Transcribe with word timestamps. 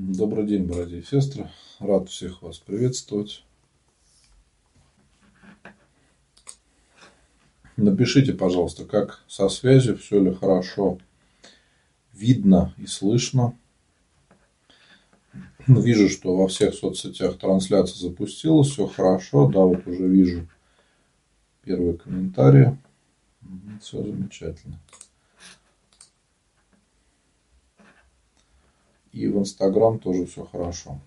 Добрый 0.00 0.46
день, 0.46 0.62
братья 0.62 0.94
и 0.94 1.02
сестры. 1.02 1.50
Рад 1.80 2.08
всех 2.08 2.40
вас 2.40 2.58
приветствовать. 2.58 3.44
Напишите, 7.76 8.32
пожалуйста, 8.32 8.84
как 8.84 9.24
со 9.26 9.48
связью, 9.48 9.98
все 9.98 10.22
ли 10.22 10.32
хорошо 10.32 10.98
видно 12.12 12.72
и 12.78 12.86
слышно. 12.86 13.58
Вижу, 15.66 16.08
что 16.08 16.36
во 16.36 16.46
всех 16.46 16.74
соцсетях 16.74 17.36
трансляция 17.36 17.98
запустилась, 17.98 18.68
все 18.68 18.86
хорошо. 18.86 19.48
Да, 19.48 19.62
вот 19.62 19.84
уже 19.84 20.06
вижу 20.06 20.48
первые 21.64 21.98
комментарии. 21.98 22.78
Все 23.82 24.00
замечательно. 24.04 24.78
И 29.12 29.26
в 29.26 29.38
Инстаграм 29.38 29.98
тоже 29.98 30.26
все 30.26 30.44
хорошо. 30.44 30.98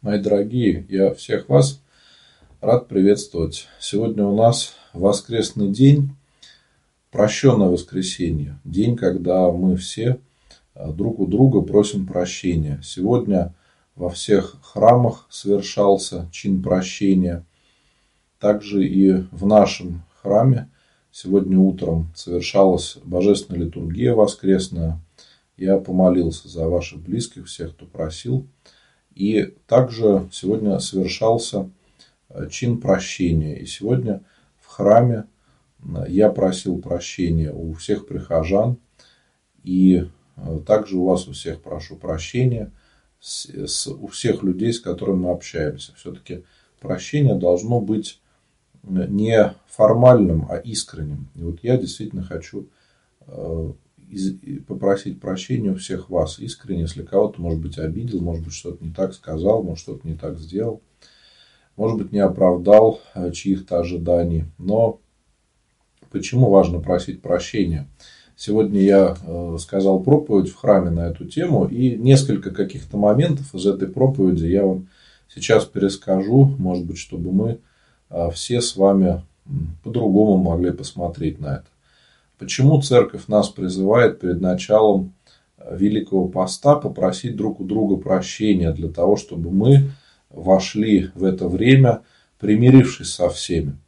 Мои 0.00 0.18
дорогие, 0.18 0.84
я 0.88 1.14
всех 1.14 1.48
вас 1.48 1.80
рад 2.60 2.88
приветствовать. 2.88 3.68
Сегодня 3.78 4.26
у 4.26 4.34
нас 4.34 4.74
воскресный 4.92 5.68
день, 5.68 6.10
прощенное 7.12 7.68
воскресенье. 7.68 8.58
День, 8.64 8.96
когда 8.96 9.50
мы 9.52 9.76
все 9.76 10.18
э, 10.74 10.92
друг 10.92 11.20
у 11.20 11.26
друга 11.26 11.60
просим 11.60 12.06
прощения. 12.06 12.80
Сегодня 12.82 13.54
во 13.94 14.10
всех 14.10 14.56
храмах 14.62 15.26
совершался 15.30 16.28
чин 16.32 16.62
прощения. 16.62 17.44
Также 18.40 18.84
и 18.84 19.12
в 19.30 19.46
нашем 19.46 20.02
храме 20.20 20.68
сегодня 21.12 21.58
утром 21.58 22.10
совершалась 22.16 22.98
божественная 23.04 23.66
литургия 23.66 24.14
воскресная– 24.14 24.98
я 25.56 25.78
помолился 25.78 26.48
за 26.48 26.68
ваших 26.68 27.00
близких, 27.00 27.46
всех, 27.46 27.74
кто 27.74 27.86
просил. 27.86 28.46
И 29.14 29.54
также 29.66 30.28
сегодня 30.32 30.78
совершался 30.78 31.70
э, 32.28 32.48
чин 32.50 32.80
прощения. 32.80 33.58
И 33.58 33.66
сегодня 33.66 34.22
в 34.58 34.66
храме 34.66 35.26
э, 35.82 36.04
я 36.08 36.30
просил 36.30 36.80
прощения 36.80 37.52
у 37.52 37.74
всех 37.74 38.06
прихожан. 38.06 38.78
И 39.62 40.08
э, 40.36 40.60
также 40.66 40.96
у 40.96 41.04
вас 41.04 41.28
у 41.28 41.32
всех 41.32 41.62
прошу 41.62 41.96
прощения 41.96 42.72
с, 43.20 43.46
с, 43.46 43.86
у 43.86 44.06
всех 44.06 44.42
людей, 44.42 44.72
с 44.72 44.80
которыми 44.80 45.24
мы 45.24 45.30
общаемся. 45.30 45.92
Все-таки 45.94 46.44
прощение 46.80 47.34
должно 47.34 47.80
быть 47.80 48.20
не 48.82 49.54
формальным, 49.68 50.46
а 50.50 50.56
искренним. 50.56 51.28
И 51.36 51.42
вот 51.42 51.60
я 51.62 51.76
действительно 51.76 52.24
хочу 52.24 52.66
попросить 54.66 55.20
прощения 55.20 55.70
у 55.70 55.76
всех 55.76 56.10
вас 56.10 56.38
искренне, 56.38 56.82
если 56.82 57.02
кого-то, 57.02 57.40
может 57.40 57.60
быть, 57.60 57.78
обидел, 57.78 58.20
может 58.20 58.44
быть, 58.44 58.54
что-то 58.54 58.84
не 58.84 58.92
так 58.92 59.14
сказал, 59.14 59.62
может, 59.62 59.78
что-то 59.78 60.06
не 60.06 60.14
так 60.14 60.38
сделал, 60.38 60.82
может 61.76 61.98
быть, 61.98 62.12
не 62.12 62.18
оправдал 62.18 63.00
э, 63.14 63.32
чьих-то 63.32 63.80
ожиданий. 63.80 64.44
Но 64.58 65.00
почему 66.10 66.50
важно 66.50 66.80
просить 66.80 67.22
прощения? 67.22 67.88
Сегодня 68.36 68.80
я 68.80 69.16
э, 69.24 69.56
сказал 69.58 70.00
проповедь 70.00 70.50
в 70.50 70.56
храме 70.56 70.90
на 70.90 71.08
эту 71.08 71.24
тему, 71.24 71.66
и 71.66 71.96
несколько 71.96 72.50
каких-то 72.50 72.96
моментов 72.96 73.54
из 73.54 73.66
этой 73.66 73.88
проповеди 73.88 74.46
я 74.46 74.64
вам 74.64 74.88
сейчас 75.28 75.64
перескажу, 75.64 76.54
может 76.58 76.84
быть, 76.84 76.98
чтобы 76.98 77.32
мы 77.32 77.58
э, 78.10 78.30
все 78.32 78.60
с 78.60 78.76
вами 78.76 79.22
по-другому 79.82 80.36
могли 80.36 80.72
посмотреть 80.72 81.40
на 81.40 81.56
это. 81.56 81.71
Почему 82.42 82.82
церковь 82.82 83.28
нас 83.28 83.50
призывает 83.50 84.18
перед 84.18 84.40
началом 84.40 85.14
э, 85.58 85.76
Великого 85.76 86.26
Поста 86.26 86.74
попросить 86.74 87.36
друг 87.36 87.60
у 87.60 87.64
друга 87.64 87.96
прощения 87.96 88.72
для 88.72 88.88
того, 88.88 89.16
чтобы 89.16 89.52
мы 89.52 89.92
вошли 90.28 91.12
в 91.14 91.22
это 91.22 91.46
время, 91.46 92.02
примирившись 92.40 93.12
со 93.12 93.28
всеми. 93.30 93.78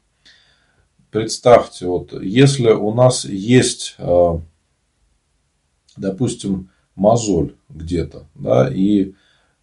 Представьте, 1.10 1.87
вот 1.87 2.12
если 2.22 2.70
у 2.70 2.94
нас 2.94 3.25
есть, 3.25 3.97
э, 3.98 4.38
допустим, 5.97 6.71
мозоль 6.94 7.56
где-то, 7.69 8.28
да, 8.36 8.72
и 8.72 9.15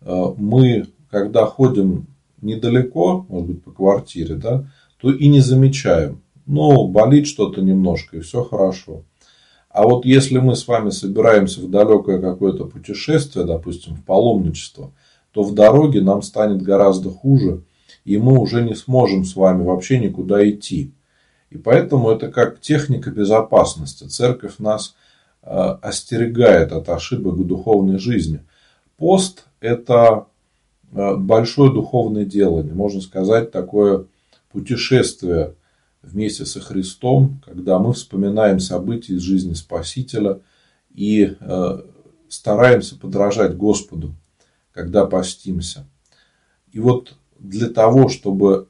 э, 0.02 0.26
мы, 0.36 0.88
когда 1.10 1.46
ходим 1.46 2.08
недалеко, 2.42 3.26
может 3.30 3.48
быть, 3.48 3.64
по 3.64 3.72
квартире, 3.72 4.36
да, 4.36 4.70
то 4.98 5.14
и 5.14 5.30
не 5.30 5.40
замечаем, 5.40 6.22
ну, 6.52 6.86
болит 6.90 7.28
что-то 7.28 7.62
немножко, 7.62 8.18
и 8.18 8.20
все 8.20 8.44
хорошо. 8.44 9.06
А 9.70 9.84
вот 9.84 10.04
если 10.04 10.38
мы 10.38 10.58
с 10.58 10.68
вами 10.68 10.90
собираемся 10.90 11.62
в 11.62 11.70
далекое 11.70 12.20
какое-то 12.20 12.66
путешествие, 12.66 13.46
допустим, 13.46 13.96
в 13.96 14.04
паломничество, 14.04 14.92
то 15.32 15.44
в 15.44 15.56
дороге 15.56 16.02
нам 16.02 16.22
станет 16.22 16.62
гораздо 16.62 17.10
хуже, 17.10 17.64
и 18.04 18.18
мы 18.18 18.38
уже 18.38 18.64
не 18.64 18.76
сможем 18.76 19.24
с 19.24 19.38
вами 19.38 19.64
вообще 19.64 19.98
никуда 19.98 20.48
идти. 20.50 20.92
И 21.52 21.58
поэтому 21.58 22.12
это 22.12 22.30
как 22.30 22.60
техника 22.60 23.12
безопасности. 23.12 24.04
Церковь 24.04 24.56
нас 24.60 24.96
э, 25.44 25.48
остерегает 25.82 26.74
от 26.74 26.90
ошибок 26.90 27.48
духовной 27.48 27.98
жизни. 27.98 28.42
Пост– 28.98 29.46
это 29.62 30.26
э, 30.92 31.16
большое 31.16 31.72
духовное 31.72 32.26
делание, 32.26 32.74
можно 32.74 33.00
сказать, 33.00 33.52
такое 33.52 34.08
путешествие 34.52 35.56
вместе 36.02 36.46
со 36.46 36.60
Христом, 36.60 37.42
когда 37.46 37.80
мы 37.80 37.94
вспоминаем 37.94 38.60
события 38.60 39.14
из 39.14 39.22
жизни 39.22 39.54
Спасителя 39.54 40.40
и 40.94 41.36
э, 41.40 41.82
стараемся 42.28 42.98
подражать 42.98 43.56
Господу, 43.56 44.16
когда 44.72 45.06
постимся. 45.06 45.88
И 46.72 46.80
вот 46.80 47.16
для 47.40 47.70
того, 47.70 48.10
чтобы 48.10 48.68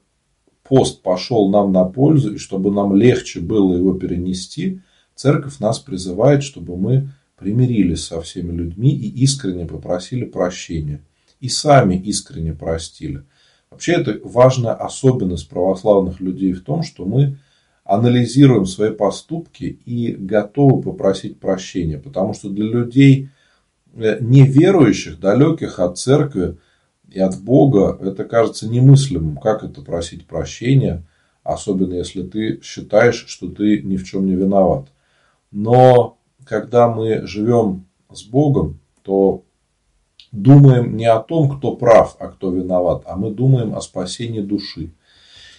пост 0.62 1.02
пошел 1.02 1.50
нам 1.50 1.72
на 1.72 1.84
пользу 1.84 2.34
и 2.34 2.38
чтобы 2.38 2.70
нам 2.70 2.94
легче 2.94 3.40
было 3.40 3.76
его 3.76 3.94
перенести, 3.94 4.80
церковь 5.14 5.58
нас 5.58 5.78
призывает, 5.78 6.42
чтобы 6.42 6.76
мы 6.76 7.10
примирились 7.36 8.06
со 8.06 8.20
всеми 8.20 8.52
людьми 8.52 8.94
и 8.94 9.08
искренне 9.22 9.66
попросили 9.66 10.24
прощения. 10.24 11.00
И 11.40 11.48
сами 11.48 11.96
искренне 11.96 12.52
простили. 12.52 13.24
Вообще 13.72 13.92
это 13.94 14.20
важная 14.22 14.74
особенность 14.74 15.48
православных 15.48 16.20
людей 16.20 16.52
в 16.52 16.62
том, 16.62 16.82
что 16.82 17.06
мы 17.06 17.38
анализируем 17.84 18.66
свои 18.66 18.90
поступки 18.90 19.64
и 19.64 20.12
готовы 20.12 20.82
попросить 20.82 21.40
прощения. 21.40 21.96
Потому 21.98 22.34
что 22.34 22.50
для 22.50 22.66
людей 22.66 23.30
э, 23.94 24.18
неверующих, 24.20 25.18
далеких 25.18 25.78
от 25.78 25.98
церкви 25.98 26.58
и 27.10 27.18
от 27.18 27.40
Бога, 27.40 27.98
это 28.00 28.24
кажется 28.24 28.68
немыслимым. 28.68 29.38
Как 29.38 29.64
это 29.64 29.80
просить 29.80 30.26
прощения, 30.26 31.04
особенно 31.42 31.94
если 31.94 32.22
ты 32.22 32.60
считаешь, 32.62 33.24
что 33.26 33.48
ты 33.48 33.80
ни 33.82 33.96
в 33.96 34.04
чем 34.04 34.26
не 34.26 34.34
виноват. 34.34 34.88
Но 35.50 36.18
когда 36.44 36.88
мы 36.88 37.26
живем 37.26 37.86
с 38.12 38.22
Богом, 38.22 38.80
то 39.02 39.44
думаем 40.32 40.96
не 40.96 41.04
о 41.04 41.20
том, 41.20 41.50
кто 41.50 41.76
прав, 41.76 42.16
а 42.18 42.28
кто 42.28 42.50
виноват, 42.50 43.02
а 43.06 43.16
мы 43.16 43.30
думаем 43.30 43.74
о 43.74 43.80
спасении 43.80 44.40
души. 44.40 44.90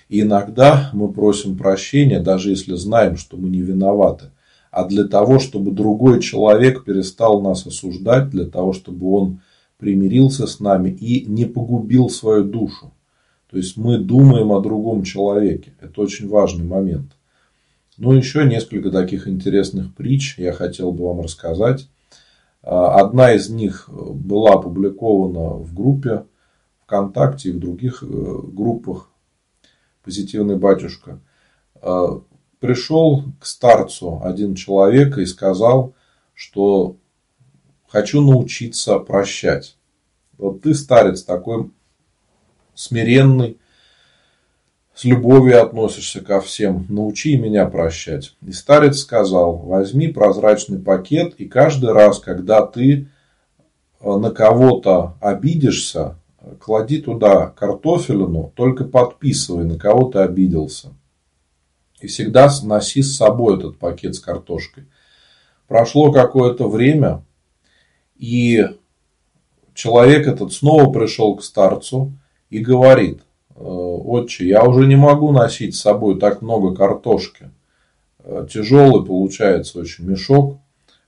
И 0.09 0.21
иногда 0.21 0.89
мы 0.93 1.11
просим 1.11 1.57
прощения, 1.57 2.19
даже 2.19 2.49
если 2.49 2.75
знаем, 2.75 3.15
что 3.15 3.37
мы 3.37 3.49
не 3.49 3.61
виноваты, 3.61 4.31
а 4.71 4.85
для 4.85 5.05
того, 5.05 5.39
чтобы 5.39 5.71
другой 5.71 6.19
человек 6.21 6.83
перестал 6.83 7.41
нас 7.41 7.65
осуждать, 7.65 8.29
для 8.29 8.45
того, 8.45 8.73
чтобы 8.73 9.11
он 9.11 9.41
примирился 9.77 10.47
с 10.47 10.59
нами 10.59 10.89
и 10.89 11.25
не 11.25 11.45
погубил 11.45 12.09
свою 12.09 12.43
душу. 12.43 12.91
То 13.49 13.57
есть 13.57 13.77
мы 13.77 13.99
думаем 13.99 14.51
о 14.51 14.61
другом 14.61 15.03
человеке. 15.03 15.73
Это 15.79 16.01
очень 16.01 16.27
важный 16.27 16.65
момент. 16.65 17.11
Ну, 17.97 18.13
еще 18.13 18.45
несколько 18.45 18.89
таких 18.89 19.27
интересных 19.27 19.93
притч 19.93 20.39
я 20.39 20.53
хотел 20.53 20.91
бы 20.91 21.05
вам 21.05 21.21
рассказать. 21.21 21.87
А, 22.63 22.99
одна 23.01 23.33
из 23.33 23.49
них 23.49 23.89
была 23.89 24.53
опубликована 24.53 25.55
в 25.55 25.73
группе 25.73 26.25
ВКонтакте 26.83 27.49
и 27.49 27.51
в 27.51 27.59
других 27.59 28.03
э, 28.03 28.05
группах 28.07 29.09
«Позитивный 30.03 30.55
батюшка». 30.55 31.19
А, 31.75 32.21
пришел 32.59 33.25
к 33.39 33.45
старцу 33.45 34.21
один 34.23 34.55
человек 34.55 35.17
и 35.17 35.25
сказал, 35.25 35.93
что 36.33 36.95
хочу 37.87 38.21
научиться 38.21 38.97
прощать. 38.99 39.77
Вот 40.37 40.61
ты, 40.61 40.73
старец, 40.73 41.23
такой 41.23 41.69
смиренный, 42.73 43.59
с 44.95 45.05
любовью 45.05 45.61
относишься 45.61 46.21
ко 46.21 46.39
всем, 46.39 46.85
научи 46.89 47.35
меня 47.37 47.65
прощать. 47.65 48.35
И 48.45 48.51
старец 48.51 48.99
сказал, 48.99 49.57
возьми 49.57 50.07
прозрачный 50.07 50.79
пакет, 50.79 51.33
и 51.37 51.45
каждый 51.45 51.91
раз, 51.91 52.19
когда 52.19 52.65
ты 52.65 53.07
э, 53.99 54.15
на 54.15 54.29
кого-то 54.29 55.15
обидишься, 55.19 56.15
клади 56.59 57.01
туда 57.01 57.47
картофелину, 57.47 58.51
только 58.55 58.83
подписывай, 58.83 59.65
на 59.65 59.79
кого 59.79 60.09
ты 60.09 60.19
обиделся. 60.19 60.93
И 61.99 62.07
всегда 62.07 62.49
носи 62.63 63.01
с 63.01 63.15
собой 63.15 63.57
этот 63.57 63.79
пакет 63.79 64.15
с 64.15 64.19
картошкой. 64.19 64.85
Прошло 65.67 66.11
какое-то 66.11 66.69
время, 66.69 67.23
и 68.15 68.67
человек 69.73 70.27
этот 70.27 70.53
снова 70.53 70.91
пришел 70.91 71.35
к 71.35 71.43
старцу 71.43 72.11
и 72.49 72.59
говорит, 72.59 73.21
отче, 73.55 74.47
я 74.47 74.63
уже 74.63 74.87
не 74.87 74.95
могу 74.95 75.31
носить 75.31 75.75
с 75.75 75.81
собой 75.81 76.19
так 76.19 76.41
много 76.41 76.75
картошки. 76.75 77.49
Тяжелый 78.49 79.05
получается 79.05 79.79
очень 79.79 80.05
мешок. 80.05 80.57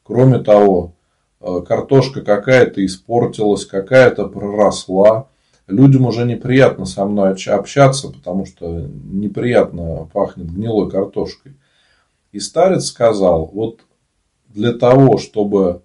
Кроме 0.03 0.39
того, 0.39 0.93
картошка 1.39 2.21
какая-то 2.21 2.85
испортилась, 2.85 3.65
какая-то 3.65 4.27
проросла. 4.27 5.27
Людям 5.67 6.05
уже 6.05 6.25
неприятно 6.25 6.85
со 6.85 7.05
мной 7.05 7.31
общаться, 7.47 8.09
потому 8.09 8.45
что 8.45 8.87
неприятно 9.11 10.07
пахнет 10.13 10.51
гнилой 10.53 10.91
картошкой. 10.91 11.53
И 12.31 12.39
старец 12.39 12.85
сказал, 12.85 13.49
вот 13.51 13.79
для 14.49 14.73
того, 14.73 15.17
чтобы 15.17 15.81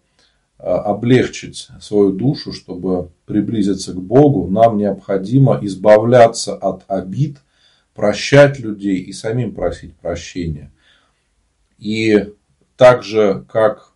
облегчить 0.62 1.68
свою 1.80 2.12
душу, 2.12 2.52
чтобы 2.52 3.10
приблизиться 3.26 3.92
к 3.92 4.00
Богу, 4.00 4.48
нам 4.48 4.76
необходимо 4.76 5.58
избавляться 5.62 6.54
от 6.54 6.84
обид, 6.88 7.38
прощать 7.94 8.58
людей 8.58 8.98
и 8.98 9.12
самим 9.12 9.54
просить 9.54 9.94
прощения. 9.96 10.70
И 11.78 12.32
так 12.76 13.02
же, 13.02 13.44
как 13.50 13.92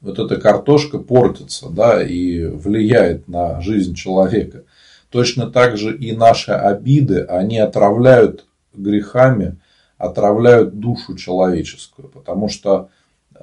вот 0.00 0.18
эта 0.18 0.40
картошка 0.40 0.98
портится 0.98 1.68
да, 1.68 2.02
и 2.02 2.44
влияет 2.46 3.28
на 3.28 3.60
жизнь 3.60 3.94
человека, 3.94 4.64
точно 5.10 5.50
так 5.50 5.76
же 5.76 5.96
и 5.96 6.12
наши 6.12 6.52
обиды, 6.52 7.22
они 7.22 7.58
отравляют 7.58 8.46
грехами, 8.74 9.56
отравляют 9.98 10.78
душу 10.78 11.16
человеческую. 11.16 12.08
Потому 12.08 12.48
что 12.48 12.90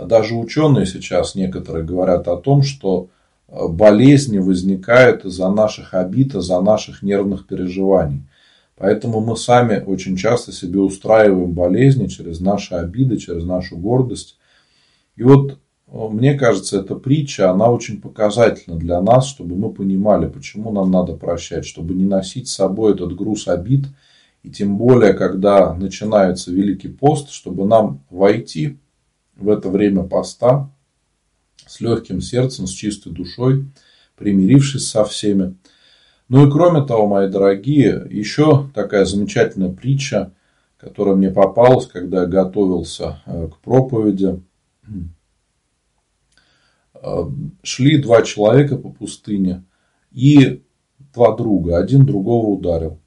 даже 0.01 0.35
ученые 0.35 0.85
сейчас 0.85 1.35
некоторые 1.35 1.85
говорят 1.85 2.27
о 2.27 2.37
том, 2.37 2.63
что 2.63 3.09
э, 3.47 3.67
болезни 3.67 4.39
возникают 4.39 5.25
из-за 5.25 5.49
наших 5.49 5.93
обид, 5.93 6.35
из-за 6.35 6.61
наших 6.61 7.03
нервных 7.03 7.47
переживаний. 7.47 8.23
Поэтому 8.75 9.21
мы 9.21 9.37
сами 9.37 9.83
очень 9.85 10.17
часто 10.17 10.51
себе 10.51 10.79
устраиваем 10.79 11.51
болезни 11.53 12.07
через 12.07 12.39
наши 12.39 12.73
обиды, 12.75 13.17
через 13.17 13.45
нашу 13.45 13.77
гордость. 13.77 14.37
И 15.15 15.23
вот 15.23 15.51
э, 15.51 16.07
мне 16.09 16.33
кажется, 16.33 16.79
эта 16.79 16.95
притча, 16.95 17.51
она 17.51 17.69
очень 17.69 18.01
показательна 18.01 18.77
для 18.77 19.01
нас, 19.01 19.27
чтобы 19.27 19.55
мы 19.55 19.71
понимали, 19.71 20.27
почему 20.27 20.71
нам 20.71 20.91
надо 20.91 21.13
прощать, 21.13 21.65
чтобы 21.65 21.93
не 21.93 22.05
носить 22.05 22.47
с 22.47 22.55
собой 22.55 22.93
этот 22.93 23.15
груз 23.15 23.47
обид, 23.47 23.85
и 24.41 24.49
тем 24.49 24.77
более, 24.77 25.13
когда 25.13 25.73
начинается 25.73 26.51
Великий 26.51 26.89
пост, 26.89 27.31
чтобы 27.31 27.65
нам 27.65 28.03
войти 28.09 28.77
в 29.43 29.49
это 29.49 29.69
время 29.69 30.03
поста 30.03 30.69
с 31.67 31.81
легким 31.81 32.21
сердцем, 32.21 32.65
с 32.65 32.71
чистой 32.71 33.11
душой, 33.11 33.65
примирившись 34.15 34.87
со 34.87 35.03
всеми. 35.03 35.55
Ну 36.29 36.47
и 36.47 36.51
кроме 36.51 36.85
того, 36.85 37.07
мои 37.07 37.29
дорогие, 37.29 38.07
еще 38.09 38.69
такая 38.73 39.05
замечательная 39.05 39.69
притча, 39.69 40.33
которая 40.77 41.15
мне 41.15 41.29
попалась, 41.29 41.85
когда 41.87 42.21
я 42.21 42.27
готовился 42.27 43.21
э, 43.25 43.49
к 43.49 43.57
проповеди. 43.59 44.41
Э, 46.95 47.23
шли 47.61 48.01
два 48.01 48.21
человека 48.21 48.77
по 48.77 48.89
пустыне 48.89 49.63
и 50.11 50.63
два 51.13 51.35
друга. 51.35 51.77
Один 51.77 52.05
другого 52.05 52.47
ударил. 52.47 52.99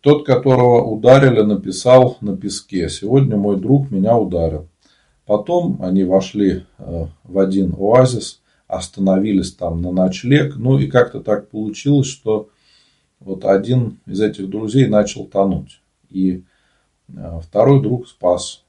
Тот, 0.00 0.26
которого 0.26 0.82
ударили, 0.82 1.42
написал 1.42 2.16
на 2.20 2.36
песке. 2.36 2.88
Сегодня 2.88 3.36
мой 3.36 3.60
друг 3.60 3.90
меня 3.90 4.16
ударил. 4.18 4.68
Потом 5.32 5.78
они 5.80 6.04
вошли 6.04 6.66
э, 6.76 7.06
в 7.24 7.38
один 7.38 7.74
оазис, 7.78 8.42
остановились 8.66 9.54
там 9.54 9.80
на 9.80 9.90
ночлег. 9.90 10.56
Ну 10.56 10.78
и 10.78 10.88
как-то 10.88 11.20
так 11.20 11.48
получилось, 11.48 12.06
что 12.06 12.50
вот 13.18 13.46
один 13.46 13.98
из 14.04 14.20
этих 14.20 14.50
друзей 14.50 14.88
начал 14.88 15.24
тонуть. 15.24 15.80
И 16.10 16.44
э, 17.08 17.40
второй 17.42 17.82
друг 17.82 18.08
спас 18.08 18.62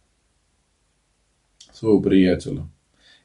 своего 1.73 1.99
приятеля. 1.99 2.65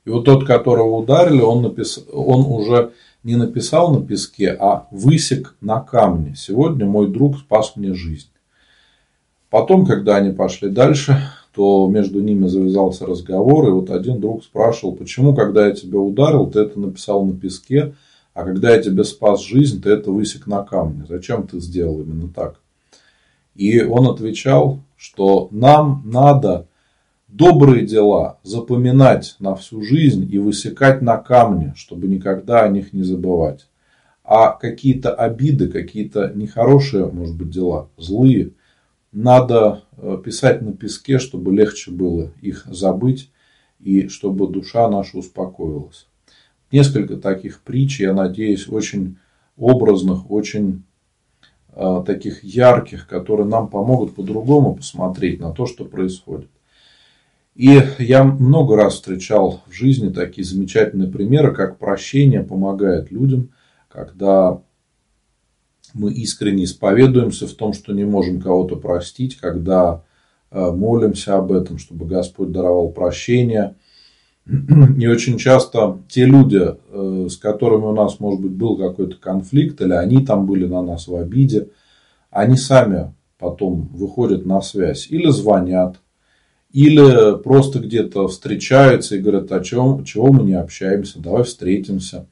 И 0.05 0.11
вот 0.11 0.25
тот, 0.25 0.45
которого 0.45 0.97
ударили, 0.97 1.41
он, 1.41 1.63
напис... 1.63 2.05
он 2.13 2.45
уже 2.45 2.93
не 3.23 3.37
написал 3.37 3.95
на 3.95 4.05
песке, 4.05 4.51
а 4.59 4.89
высек 4.91 5.55
на 5.61 5.79
камне. 5.79 6.35
Сегодня 6.35 6.87
мой 6.87 7.07
друг 7.07 7.39
спас 7.39 7.77
мне 7.77 7.95
жизнь. 7.95 8.31
Потом, 9.49 9.87
когда 9.87 10.17
они 10.17 10.33
пошли 10.33 10.71
дальше, 10.71 11.23
то 11.55 11.89
между 11.89 12.21
ними 12.21 12.47
завязался 12.47 13.07
разговор, 13.07 13.69
и 13.69 13.73
вот 13.73 13.91
один 13.91 14.21
друг 14.21 14.45
спрашивал, 14.45 14.95
почему, 14.95 15.35
когда 15.35 15.67
я 15.67 15.73
тебя 15.73 15.99
ударил, 15.99 16.47
ты 16.47 16.61
это 16.61 16.79
написал 16.79 17.25
на 17.25 17.37
песке, 17.37 17.95
а 18.35 18.45
когда 18.45 18.75
я 18.75 18.83
тебе 18.83 19.03
спас 19.05 19.43
жизнь, 19.43 19.83
ты 19.83 19.91
это 19.91 20.13
высек 20.13 20.47
на 20.47 20.63
камне. 20.63 21.05
Зачем 21.09 21.47
ты 21.47 21.61
сделал 21.61 22.01
именно 22.01 22.29
так? 22.29 22.61
И 23.57 23.83
он 23.83 24.07
отвечал, 24.07 24.81
что 24.97 25.49
нам 25.51 26.03
надо 26.05 26.69
добрые 27.27 27.85
дела 27.85 28.39
запоминать 28.43 29.37
на 29.41 29.55
всю 29.55 29.83
жизнь 29.83 30.29
и 30.31 30.39
высекать 30.39 31.03
на 31.03 31.17
камне, 31.17 31.75
чтобы 31.77 32.07
никогда 32.07 32.63
о 32.63 32.69
них 32.69 32.93
не 32.93 33.03
забывать. 33.03 33.67
А 34.23 34.53
какие-то 34.53 35.13
обиды, 35.13 35.69
какие-то 35.69 36.33
нехорошие, 36.35 37.07
может 37.07 37.37
быть, 37.37 37.51
дела, 37.51 37.89
злые, 37.97 38.53
надо 39.13 39.85
э, 39.97 40.19
писать 40.25 40.63
на 40.63 40.73
песке, 40.73 41.19
чтобы 41.19 41.55
легче 41.55 41.91
было 41.91 42.31
их 42.41 42.67
забыть 42.67 43.31
и 43.81 44.09
чтобы 44.09 44.49
душа 44.49 44.89
наша 44.89 45.19
успокоилась. 45.19 46.07
Несколько 46.71 47.17
таких 47.17 47.63
притч, 47.63 48.01
я 48.01 48.13
надеюсь, 48.13 48.69
очень 48.69 49.17
образных, 49.57 50.31
очень 50.31 50.83
э, 51.73 52.03
таких 52.07 52.45
ярких, 52.45 53.07
которые 53.07 53.47
нам 53.47 53.69
помогут 53.69 54.15
по-другому 54.15 54.75
посмотреть 54.75 55.41
на 55.41 55.53
то, 55.53 55.67
что 55.67 55.85
происходит. 55.85 56.51
И 57.55 57.83
я 57.99 58.23
много 58.23 58.77
раз 58.77 58.95
встречал 58.95 59.63
в 59.67 59.73
жизни 59.73 60.11
такие 60.11 60.45
замечательные 60.45 61.11
примеры, 61.11 61.53
как 61.53 61.79
прощение 61.79 62.45
помогает 62.45 63.11
людям, 63.11 63.51
когда 63.89 64.63
мы 65.95 66.13
искренне 66.13 66.65
исповедуемся 66.65 67.47
в 67.47 67.53
том, 67.53 67.73
что 67.73 67.93
не 67.93 68.05
можем 68.05 68.41
кого-то 68.41 68.77
простить, 68.77 69.37
когда 69.37 70.05
э, 70.51 70.71
молимся 70.71 71.37
об 71.37 71.53
этом, 71.53 71.79
чтобы 71.79 72.07
Господь 72.07 72.53
даровал 72.53 72.91
прощение. 72.91 73.77
И 74.47 75.07
очень 75.07 75.39
часто 75.39 76.01
те 76.09 76.25
люди, 76.25 76.63
э, 76.63 77.27
с 77.29 77.37
которыми 77.37 77.85
у 77.85 77.93
нас, 77.93 78.21
может 78.21 78.41
быть, 78.41 78.53
был 78.53 78.77
какой-то 78.77 79.17
конфликт, 79.17 79.81
или 79.81 79.93
они 79.93 80.25
там 80.25 80.47
были 80.47 80.67
на 80.67 80.83
нас 80.83 81.09
в 81.09 81.15
обиде, 81.15 81.69
они 82.31 82.57
сами 82.57 83.15
потом 83.39 83.89
выходят 83.93 84.47
на 84.47 84.61
связь 84.61 85.07
или 85.11 85.29
звонят, 85.31 86.01
или 86.73 87.41
просто 87.43 87.79
где-то 87.79 88.29
встречаются 88.29 89.17
и 89.17 89.21
говорят, 89.21 89.51
о 89.53 89.61
чем, 89.61 90.05
чего 90.05 90.33
мы 90.33 90.45
не 90.45 90.55
общаемся, 90.55 91.21
давай 91.21 91.45
встретимся. 91.45 92.27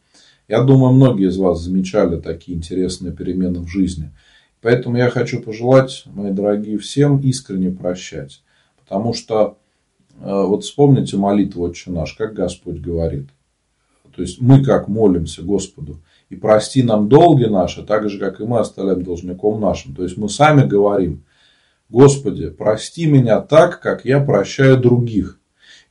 Я 0.48 0.62
думаю, 0.62 0.92
многие 0.92 1.28
из 1.28 1.36
вас 1.38 1.60
замечали 1.60 2.20
такие 2.20 2.56
интересные 2.56 3.12
перемены 3.12 3.60
в 3.60 3.68
жизни. 3.68 4.12
Поэтому 4.62 4.96
я 4.96 5.10
хочу 5.10 5.40
пожелать, 5.40 6.04
мои 6.06 6.30
дорогие, 6.30 6.78
всем 6.78 7.18
искренне 7.18 7.70
прощать. 7.70 8.42
Потому 8.78 9.12
что, 9.12 9.58
э, 10.20 10.24
вот 10.24 10.64
вспомните 10.64 11.16
молитву 11.16 11.64
«Отче 11.64 11.90
наш», 11.90 12.14
как 12.14 12.34
Господь 12.34 12.78
говорит. 12.80 13.28
То 14.14 14.22
есть, 14.22 14.40
мы 14.40 14.64
как 14.64 14.88
молимся 14.88 15.42
Господу. 15.42 16.00
И 16.30 16.36
прости 16.36 16.82
нам 16.82 17.08
долги 17.08 17.46
наши, 17.46 17.84
так 17.84 18.08
же, 18.08 18.18
как 18.18 18.40
и 18.40 18.44
мы 18.44 18.60
оставляем 18.60 19.02
должником 19.02 19.60
нашим. 19.60 19.94
То 19.94 20.04
есть, 20.04 20.16
мы 20.16 20.28
сами 20.28 20.66
говорим, 20.66 21.24
Господи, 21.88 22.50
прости 22.50 23.06
меня 23.06 23.40
так, 23.40 23.80
как 23.80 24.04
я 24.04 24.20
прощаю 24.20 24.78
других. 24.78 25.38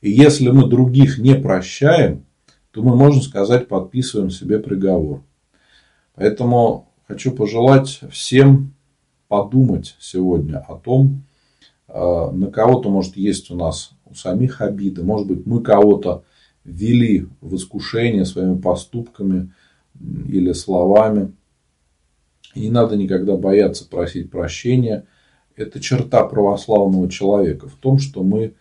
И 0.02 0.10
если 0.10 0.50
мы 0.50 0.68
других 0.68 1.18
не 1.18 1.34
прощаем, 1.34 2.25
то 2.76 2.82
мы, 2.82 2.94
можно 2.94 3.22
сказать, 3.22 3.68
подписываем 3.68 4.28
себе 4.28 4.58
приговор. 4.58 5.22
Поэтому 6.14 6.92
хочу 7.08 7.32
пожелать 7.32 8.00
всем 8.10 8.74
подумать 9.28 9.96
сегодня 9.98 10.58
о 10.58 10.76
том, 10.76 11.22
э, 11.88 12.30
на 12.32 12.50
кого-то, 12.50 12.90
может, 12.90 13.16
есть 13.16 13.50
у 13.50 13.56
нас 13.56 13.92
у 14.04 14.14
самих 14.14 14.60
обиды, 14.60 15.02
может 15.02 15.26
быть, 15.26 15.46
мы 15.46 15.62
кого-то 15.62 16.24
ввели 16.64 17.26
в 17.40 17.56
искушение 17.56 18.26
своими 18.26 18.58
поступками 18.58 19.54
или 19.98 20.52
словами. 20.52 21.32
И 22.54 22.60
не 22.60 22.70
надо 22.70 22.96
никогда 22.96 23.38
бояться 23.38 23.88
просить 23.88 24.30
прощения. 24.30 25.06
Это 25.56 25.80
черта 25.80 26.26
православного 26.26 27.08
человека 27.08 27.68
в 27.68 27.76
том, 27.76 27.98
что 27.98 28.22
мы 28.22 28.52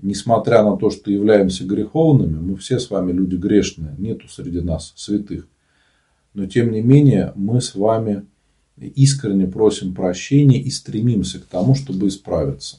несмотря 0.00 0.62
на 0.62 0.76
то, 0.76 0.90
что 0.90 1.10
являемся 1.10 1.64
греховными, 1.64 2.38
мы 2.38 2.56
все 2.56 2.78
с 2.78 2.90
вами 2.90 3.12
люди 3.12 3.36
грешные, 3.36 3.94
нету 3.98 4.28
среди 4.28 4.60
нас 4.60 4.92
святых. 4.96 5.48
Но 6.34 6.46
тем 6.46 6.70
не 6.70 6.82
менее 6.82 7.32
мы 7.34 7.60
с 7.60 7.74
вами 7.74 8.24
искренне 8.76 9.46
просим 9.46 9.94
прощения 9.94 10.60
и 10.60 10.70
стремимся 10.70 11.40
к 11.40 11.46
тому, 11.46 11.74
чтобы 11.74 12.08
исправиться. 12.08 12.78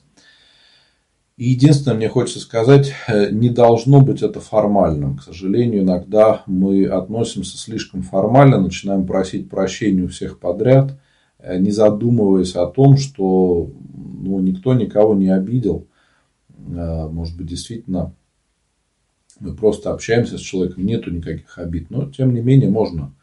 И 1.40 1.52
единственное, 1.52 1.96
мне 1.96 2.10
хочется 2.10 2.42
сказать, 2.42 2.92
э, 3.08 3.32
не 3.32 3.50
должно 3.50 4.02
быть 4.02 4.22
это 4.22 4.42
формальным. 4.42 5.18
К 5.18 5.24
сожалению, 5.24 5.84
иногда 5.84 6.44
мы 6.48 6.86
относимся 6.86 7.58
слишком 7.58 8.02
формально, 8.02 8.60
начинаем 8.60 9.08
просить 9.08 9.50
прощения 9.50 10.04
у 10.04 10.10
всех 10.10 10.40
подряд, 10.40 11.00
э, 11.40 11.58
не 11.58 11.72
задумываясь 11.72 12.56
о 12.56 12.66
том, 12.68 12.98
что 12.98 13.72
ну, 13.94 14.42
никто 14.42 14.74
никого 14.74 15.16
не 15.16 15.30
обидел. 15.30 15.88
Э, 16.70 17.08
может 17.08 17.38
быть, 17.38 17.48
действительно, 17.48 18.14
мы 19.40 19.56
просто 19.56 19.92
общаемся 19.92 20.38
с 20.38 20.42
человеком, 20.42 20.86
нету 20.86 21.12
никаких 21.12 21.58
обид. 21.58 21.90
Но, 21.90 22.10
тем 22.10 22.34
не 22.34 22.42
менее, 22.42 22.70
можно 22.70 23.14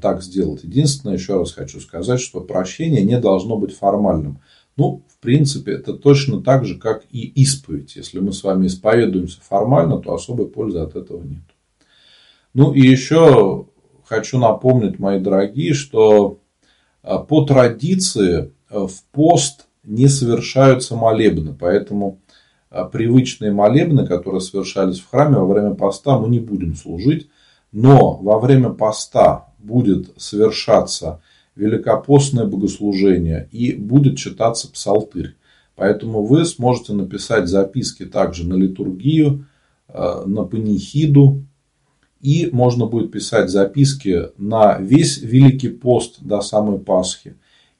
так 0.00 0.24
сделать. 0.24 0.64
Единственное, 0.64 1.14
еще 1.14 1.38
раз 1.38 1.52
хочу 1.52 1.78
сказать, 1.78 2.20
что 2.20 2.40
прощение 2.40 3.04
не 3.04 3.16
должно 3.20 3.56
быть 3.56 3.72
формальным. 3.72 4.40
Ну, 4.78 5.02
в 5.08 5.18
принципе, 5.18 5.72
это 5.72 5.92
точно 5.92 6.40
так 6.40 6.64
же, 6.64 6.78
как 6.78 7.04
и 7.10 7.26
исповедь. 7.26 7.96
Если 7.96 8.20
мы 8.20 8.32
с 8.32 8.44
вами 8.44 8.68
исповедуемся 8.68 9.40
формально, 9.40 9.98
то 9.98 10.14
особой 10.14 10.46
пользы 10.46 10.78
от 10.78 10.94
этого 10.94 11.22
нет. 11.22 11.42
Ну 12.54 12.72
и 12.72 12.80
еще 12.80 13.66
хочу 14.04 14.38
напомнить, 14.38 15.00
мои 15.00 15.18
дорогие, 15.18 15.74
что 15.74 16.38
а, 17.02 17.18
по 17.18 17.44
традиции 17.44 18.52
а, 18.70 18.86
в 18.86 19.02
пост 19.10 19.66
не 19.82 20.06
совершаются 20.06 20.94
молебны. 20.94 21.56
Поэтому 21.58 22.20
а, 22.27 22.27
привычные 22.70 23.52
молебны, 23.52 24.06
которые 24.06 24.40
совершались 24.40 25.00
в 25.00 25.08
храме 25.08 25.38
во 25.38 25.46
время 25.46 25.74
поста, 25.74 26.18
мы 26.18 26.28
не 26.28 26.40
будем 26.40 26.74
служить. 26.74 27.28
Но 27.72 28.16
во 28.16 28.38
время 28.38 28.70
поста 28.70 29.48
будет 29.58 30.12
совершаться 30.16 31.20
великопостное 31.54 32.46
богослужение 32.46 33.48
и 33.50 33.74
будет 33.74 34.16
читаться 34.16 34.70
псалтырь. 34.70 35.36
Поэтому 35.74 36.24
вы 36.24 36.44
сможете 36.44 36.92
написать 36.92 37.48
записки 37.48 38.04
также 38.04 38.46
на 38.46 38.54
литургию, 38.54 39.46
э, 39.88 40.22
на 40.26 40.44
панихиду, 40.44 41.44
и 42.20 42.48
можно 42.52 42.86
будет 42.86 43.12
писать 43.12 43.48
записки 43.48 44.30
на 44.36 44.78
весь 44.78 45.18
Великий 45.18 45.68
пост 45.68 46.16
до 46.20 46.40
самой 46.40 46.80
Пасхи 46.80 47.36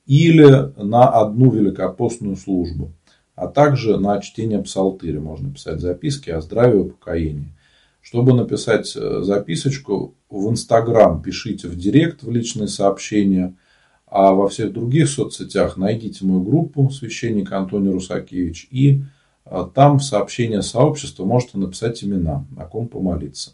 или 0.06 0.72
на 0.76 1.08
одну 1.08 1.50
великопостную 1.50 2.36
службу, 2.36 2.92
а 3.38 3.48
также 3.48 3.98
на 3.98 4.20
чтение 4.20 4.62
псалтыря 4.62 5.20
можно 5.20 5.52
писать 5.52 5.80
записки 5.80 6.30
о 6.30 6.40
здравии 6.40 6.86
и 6.86 6.90
покоении. 6.90 7.54
Чтобы 8.00 8.32
написать 8.32 8.94
э, 8.96 9.20
записочку, 9.22 10.14
в 10.30 10.50
Инстаграм 10.50 11.22
пишите 11.22 11.68
в 11.68 11.76
директ 11.76 12.22
в 12.22 12.30
личные 12.30 12.68
сообщения– 12.68 13.54
а 14.10 14.32
во 14.32 14.48
всех 14.48 14.72
других 14.72 15.08
соцсетях 15.08 15.76
найдите 15.76 16.24
мою 16.24 16.42
группу 16.42 16.90
«Священник 16.90 17.52
Антоний 17.52 17.92
Русакевич» 17.92 18.66
и 18.70 19.02
а, 19.44 19.64
там 19.64 19.98
в 19.98 20.04
сообщение 20.04 20.62
сообщества 20.62 21.24
можете 21.24 21.58
написать 21.58 22.02
имена, 22.02 22.46
о 22.56 22.64
ком 22.64 22.88
помолиться. 22.88 23.52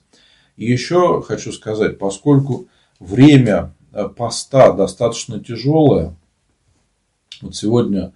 И 0.56 0.70
еще 0.70 1.22
хочу 1.22 1.52
сказать, 1.52 1.98
поскольку 1.98 2.68
время 3.00 3.74
а, 3.92 4.08
поста 4.08 4.72
достаточно 4.72 5.40
тяжелое, 5.40 6.14
вот 7.42 7.56
сегодня 7.56 8.12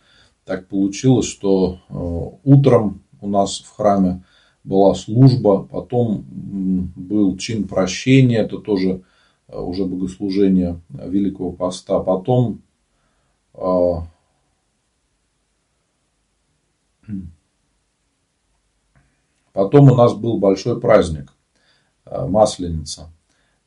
так 0.48 0.66
получилось, 0.66 1.26
что 1.26 1.78
а, 1.88 1.94
утром 2.44 3.02
у 3.20 3.28
нас 3.28 3.60
в 3.60 3.76
храме 3.76 4.24
была 4.64 4.94
служба, 4.94 5.62
потом 5.62 6.24
был 6.28 7.36
чин 7.36 7.68
прощения, 7.68 8.38
это 8.38 8.58
тоже 8.58 9.02
Э, 9.48 9.60
уже 9.60 9.84
богослужения 9.84 10.80
Великого 10.88 11.52
Поста. 11.52 12.00
Потом 12.00 12.62
э, 13.54 13.92
Потом 19.54 19.90
у 19.90 19.94
нас 19.96 20.14
был 20.14 20.38
большой 20.38 20.78
праздник, 20.78 21.32
э, 22.04 22.26
Масленица. 22.26 23.10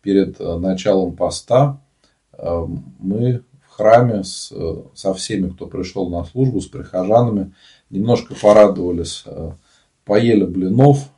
Перед 0.01 0.39
началом 0.39 1.15
поста 1.15 1.79
мы 2.99 3.43
храме 3.71 4.23
с, 4.23 4.53
со 4.93 5.13
всеми, 5.13 5.49
кто 5.49 5.67
пришел 5.67 6.09
на 6.09 6.23
службу, 6.25 6.61
с 6.61 6.67
прихожанами, 6.67 7.53
немножко 7.89 8.35
порадовались, 8.35 9.25
поели 10.05 10.45
блинов, 10.45 11.09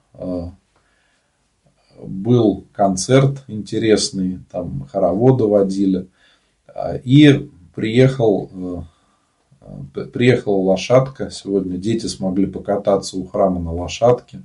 был 2.06 2.66
концерт 2.74 3.44
интересный, 3.48 4.40
там 4.52 4.88
хороводы 4.92 5.46
водили. 5.46 6.08
А, 6.68 6.96
и 6.96 7.50
приехал, 7.76 8.86
э, 9.62 10.06
приехала 10.12 10.58
лошадка. 10.58 11.30
Сегодня 11.30 11.78
дети 11.78 12.08
смогли 12.08 12.46
покататься 12.46 13.18
у 13.18 13.26
храма 13.26 13.60
на 13.60 13.72
лошадке, 13.72 14.44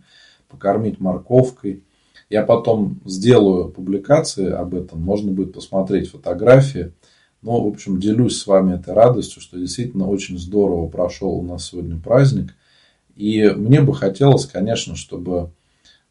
покормить 0.49 1.01
морковкой. 1.01 1.83
Я 2.31 2.43
потом 2.43 3.01
сделаю 3.07 3.71
публикации 3.71 4.51
об 4.51 4.75
этом, 4.75 5.01
можно 5.01 5.33
будет 5.33 5.55
посмотреть 5.55 6.11
фотографии. 6.11 6.93
Но, 7.43 7.63
в 7.63 7.69
общем, 7.69 8.01
делюсь 8.01 8.39
с 8.39 8.47
вами 8.47 8.75
этой 8.75 8.95
радостью, 8.95 9.41
что 9.41 9.59
действительно 9.59 10.09
очень 10.09 10.39
здорово 10.39 10.89
прошел 10.89 11.31
у 11.31 11.43
нас 11.43 11.67
сегодня 11.67 11.99
праздник. 11.99 12.55
И 13.15 13.49
мне 13.49 13.81
бы 13.81 13.95
хотелось, 13.95 14.47
конечно, 14.47 14.97
чтобы 14.97 15.53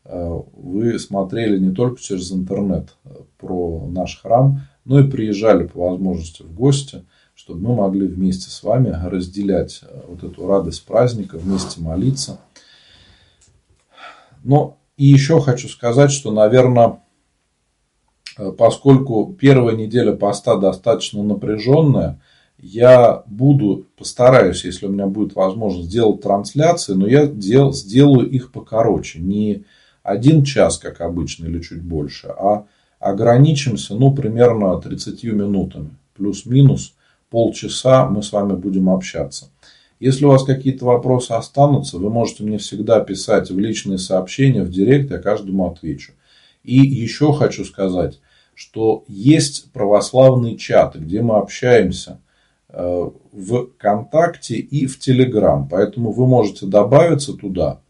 Э, 0.08 0.40
вы 0.54 0.98
смотрели 1.00 1.58
не 1.60 1.74
только 1.74 2.02
через 2.02 2.32
интернет 2.32 2.96
э, 3.04 3.10
про 3.38 3.88
наш 3.90 4.22
храм, 4.22 4.62
но 4.86 5.02
и 5.02 5.10
приезжали 5.10 5.68
по 5.68 5.90
возможности 5.90 6.44
в 6.44 6.54
гости, 6.54 7.04
чтобы 7.36 7.60
мы 7.68 7.76
могли 7.76 8.08
вместе 8.08 8.50
с 8.50 8.64
вами 8.64 8.90
разделять 8.90 9.82
э, 9.84 10.02
вот 10.08 10.24
эту 10.24 10.48
радость 10.48 10.86
праздника, 10.86 11.38
вместе 11.38 11.82
молиться. 11.82 12.40
Но 14.44 14.78
и 14.96 15.06
еще 15.06 15.42
хочу 15.42 15.68
сказать, 15.68 16.12
что, 16.12 16.32
наверное, 16.32 17.02
поскольку 18.58 19.36
первая 19.40 19.76
неделя 19.76 20.14
поста 20.14 20.58
достаточно 20.58 21.24
напряженная, 21.24 22.20
я 22.60 23.24
буду, 23.28 23.86
постараюсь, 23.98 24.66
если 24.66 24.88
у 24.88 24.90
меня 24.90 25.06
будет 25.06 25.36
возможность, 25.36 25.90
сделать 25.90 26.22
трансляции, 26.22 26.94
но 26.94 27.08
я 27.08 27.28
сделаю 27.72 28.30
их 28.30 28.52
покороче. 28.52 29.20
Не 29.20 29.64
один 30.02 30.44
час, 30.44 30.78
как 30.78 31.02
обычно, 31.02 31.46
или 31.46 31.62
чуть 31.62 31.82
больше, 31.82 32.28
а 32.28 32.66
ограничимся, 33.00 33.94
ну, 33.96 34.14
примерно 34.14 34.80
30 34.80 35.24
минутами. 35.26 35.92
Плюс-минус 36.16 36.96
полчаса 37.30 38.08
мы 38.08 38.24
с 38.24 38.32
вами 38.32 38.54
будем 38.54 38.90
общаться. 38.90 39.50
Если 40.00 40.26
у 40.26 40.30
вас 40.30 40.44
какие-то 40.44 40.86
вопросы 40.86 41.32
останутся, 41.32 41.98
вы 41.98 42.10
можете 42.10 42.44
мне 42.44 42.58
всегда 42.58 43.00
писать 43.02 43.50
в 43.50 43.58
личные 43.58 43.98
сообщения, 43.98 44.64
в 44.64 44.70
директ, 44.70 45.12
я 45.12 45.18
каждому 45.18 45.70
отвечу. 45.70 46.14
И 46.64 46.76
еще 46.76 47.34
хочу 47.34 47.66
сказать, 47.66 48.20
что 48.58 49.04
есть 49.08 49.72
православные 49.72 50.58
чаты, 50.58 50.98
где 50.98 51.22
мы 51.22 51.36
общаемся 51.36 52.20
э, 52.70 53.10
в 53.32 53.68
ВКонтакте 53.68 54.56
и 54.56 54.88
в 54.88 54.98
Телеграм. 54.98 55.70
Поэтому 55.70 56.12
вы 56.12 56.26
можете 56.26 56.66
добавиться 56.66 57.34
туда 57.34 57.82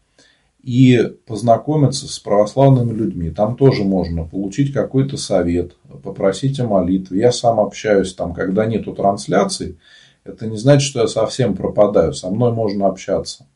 и 0.62 1.14
познакомиться 1.24 2.06
с 2.06 2.18
православными 2.18 2.92
людьми. 2.92 3.30
Там 3.30 3.56
тоже 3.56 3.82
можно 3.82 4.24
получить 4.24 4.74
какой-то 4.74 5.16
совет, 5.16 5.74
попросить 6.02 6.60
о 6.60 6.66
молитве. 6.66 7.20
Я 7.20 7.32
сам 7.32 7.60
общаюсь 7.60 8.12
там, 8.12 8.34
когда 8.34 8.66
нету 8.66 8.94
трансляций. 8.94 9.78
Это 10.24 10.46
не 10.46 10.58
значит, 10.58 10.86
что 10.86 11.00
я 11.00 11.08
совсем 11.08 11.56
пропадаю. 11.56 12.12
Со 12.12 12.28
мной 12.28 12.52
можно 12.52 12.88
общаться 12.88 13.46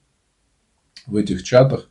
в 1.07 1.16
этих 1.16 1.45
чатах. 1.45 1.90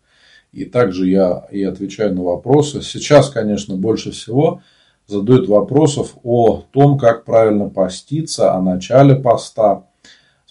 И 0.52 0.66
также 0.66 1.08
я 1.08 1.46
и 1.52 1.62
отвечаю 1.62 2.16
на 2.16 2.24
вопросы. 2.24 2.82
Сейчас, 2.82 3.30
конечно, 3.30 3.76
больше 3.76 4.10
всего 4.10 4.64
задают 5.12 5.48
вопросов 5.48 6.16
о 6.24 6.64
том, 6.72 6.98
как 6.98 7.26
правильно 7.26 7.70
поститься, 7.70 8.54
о 8.54 8.62
начале 8.62 9.16
поста. 9.16 9.86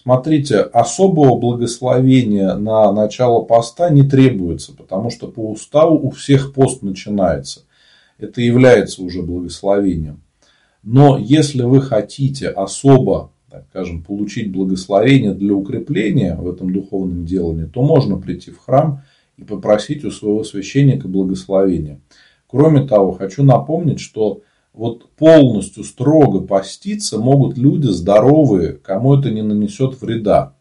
Смотрите, 0.01 0.59
особого 0.59 1.37
благословения 1.37 2.53
на 2.55 2.91
начало 2.91 3.41
поста 3.41 3.89
не 3.89 4.03
требуется, 4.03 4.73
потому 4.73 5.09
что 5.09 5.27
по 5.27 5.51
уставу 5.51 5.99
у 6.07 6.11
всех 6.11 6.53
пост 6.53 6.81
начинается. 6.81 7.61
Это 8.17 8.41
является 8.41 9.03
уже 9.03 9.21
благословением. 9.21 10.21
Но 10.83 11.17
если 11.17 11.63
вы 11.63 11.81
хотите 11.81 12.47
особо, 12.47 13.31
так 13.49 13.65
скажем, 13.69 14.03
получить 14.03 14.51
благословение 14.51 15.33
для 15.33 15.53
укрепления 15.53 16.35
в 16.35 16.49
этом 16.49 16.71
духовном 16.71 17.25
делании, 17.25 17.65
то 17.65 17.81
можно 17.81 18.17
прийти 18.17 18.51
в 18.51 18.59
храм 18.59 19.03
и 19.37 19.43
попросить 19.43 20.03
у 20.03 20.11
своего 20.11 20.43
священника 20.43 21.07
благословения. 21.07 21.99
Кроме 22.47 22.85
того, 22.85 23.13
хочу 23.13 23.43
напомнить, 23.43 23.99
что 23.99 24.41
вот 24.73 25.09
полностью 25.11 25.83
строго 25.83 26.41
поститься 26.41 27.17
могут 27.17 27.57
люди 27.57 27.87
здоровые, 27.87 28.73
кому 28.73 29.15
это 29.15 29.29
не 29.29 29.41
нанесет 29.41 30.01
вреда. 30.01 30.55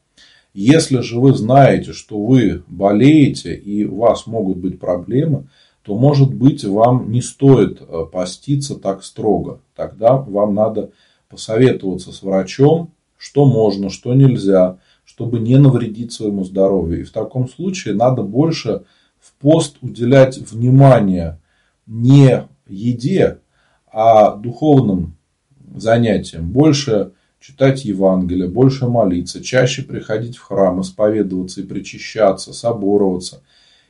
Если 0.52 1.00
же 1.00 1.20
вы 1.20 1.34
знаете, 1.34 1.92
что 1.92 2.18
вы 2.18 2.64
болеете 2.66 3.54
и 3.54 3.84
у 3.84 3.98
вас 3.98 4.26
могут 4.26 4.58
быть 4.58 4.80
проблемы, 4.80 5.48
то 5.82 5.96
может 5.96 6.34
быть 6.34 6.64
вам 6.64 7.10
не 7.10 7.22
стоит 7.22 7.80
э, 7.80 8.04
поститься 8.12 8.74
так 8.74 9.04
строго. 9.04 9.60
Тогда 9.76 10.16
вам 10.16 10.54
надо 10.54 10.90
посоветоваться 11.28 12.12
с 12.12 12.22
врачом, 12.22 12.92
что 13.16 13.44
можно, 13.44 13.90
что 13.90 14.12
нельзя, 14.12 14.78
чтобы 15.04 15.38
не 15.38 15.56
навредить 15.56 16.12
своему 16.12 16.44
здоровью. 16.44 17.00
И 17.00 17.04
в 17.04 17.12
таком 17.12 17.48
случае 17.48 17.94
надо 17.94 18.22
больше 18.22 18.82
в 19.20 19.32
пост 19.40 19.76
уделять 19.80 20.36
внимание 20.38 21.40
не 21.86 22.48
еде, 22.68 23.38
а 23.92 24.36
духовным 24.36 25.16
занятиям. 25.74 26.50
Больше 26.50 27.12
читать 27.40 27.84
Евангелие, 27.84 28.48
больше 28.48 28.86
молиться, 28.86 29.42
чаще 29.42 29.82
приходить 29.82 30.36
в 30.36 30.42
храм, 30.42 30.80
исповедоваться 30.80 31.60
и 31.60 31.66
причащаться, 31.66 32.52
собороваться. 32.52 33.42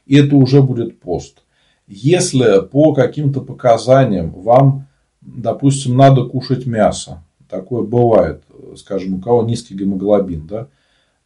И 0.06 0.16
это 0.16 0.36
уже 0.36 0.62
будет 0.62 1.00
пост. 1.00 1.42
Если 1.86 2.64
по 2.66 2.94
каким-то 2.94 3.40
показаниям 3.40 4.30
вам, 4.30 4.86
допустим, 5.20 5.96
надо 5.96 6.24
кушать 6.24 6.64
мясо, 6.64 7.24
такое 7.48 7.82
бывает, 7.82 8.44
скажем, 8.76 9.14
у 9.14 9.20
кого 9.20 9.42
низкий 9.42 9.74
гемоглобин, 9.74 10.46
да, 10.46 10.68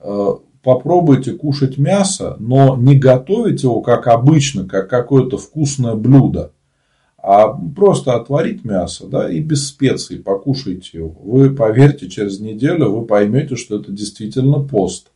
э, 0.01 0.29
попробуйте 0.63 1.33
кушать 1.33 1.77
мясо, 1.77 2.37
но 2.41 2.77
не 2.77 2.99
готовить 2.99 3.63
его 3.63 3.83
как 3.83 4.07
обычно, 4.07 4.67
как 4.67 4.89
какое-то 4.89 5.37
вкусное 5.37 5.95
блюдо, 5.95 6.53
а 7.27 7.59
просто 7.75 8.17
отварить 8.17 8.67
мясо 8.67 9.07
да, 9.07 9.31
и 9.31 9.41
без 9.41 9.69
специй 9.69 10.19
покушайте 10.19 10.99
его. 10.99 11.17
Вы 11.23 11.55
поверьте, 11.55 12.11
через 12.11 12.39
неделю 12.39 12.91
вы 12.91 13.07
поймете, 13.07 13.57
что 13.57 13.81
это 13.81 13.91
действительно 13.91 14.61
пост. 14.61 15.11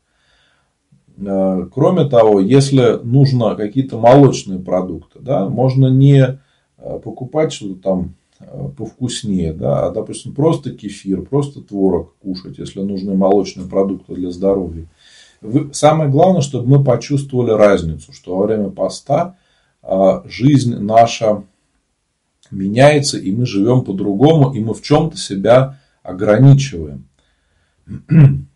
Э, 1.19 1.67
кроме 1.71 2.09
того, 2.09 2.41
если 2.41 2.99
нужно 3.03 3.57
какие-то 3.57 3.99
молочные 3.99 4.59
продукты, 4.59 5.19
да, 5.21 5.51
можно 5.51 5.89
не 5.89 6.39
э, 6.79 6.99
покупать 7.05 7.53
что-то 7.53 7.83
там 7.83 8.15
э, 8.41 8.71
повкуснее, 8.75 9.53
да, 9.53 9.89
а, 9.89 9.91
допустим, 9.91 10.35
просто 10.35 10.71
кефир, 10.71 11.21
просто 11.27 11.61
творог 11.61 12.15
кушать, 12.23 12.57
если 12.57 12.81
нужны 12.81 13.17
молочные 13.17 13.69
продукты 13.69 14.15
для 14.15 14.31
здоровья. 14.31 14.87
Самое 15.73 16.09
главное, 16.09 16.41
чтобы 16.41 16.79
мы 16.79 16.83
почувствовали 16.83 17.51
разницу, 17.51 18.15
что 18.15 18.35
во 18.35 18.47
время 18.47 18.71
поста 18.71 19.37
жизнь 20.27 20.77
наша 20.79 21.45
меняется, 22.51 23.19
и 23.19 23.31
мы 23.33 23.47
живем 23.47 23.83
по-другому, 23.83 24.55
и 24.55 24.61
мы 24.61 24.75
в 24.75 24.83
чем-то 24.83 25.17
себя 25.17 25.81
ограничиваем. 26.03 27.09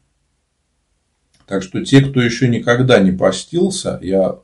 Так 1.44 1.62
что 1.62 1.84
те, 1.84 2.00
кто 2.00 2.22
еще 2.22 2.48
никогда 2.48 2.98
не 3.00 3.12
постился, 3.12 3.98
я 4.00 4.38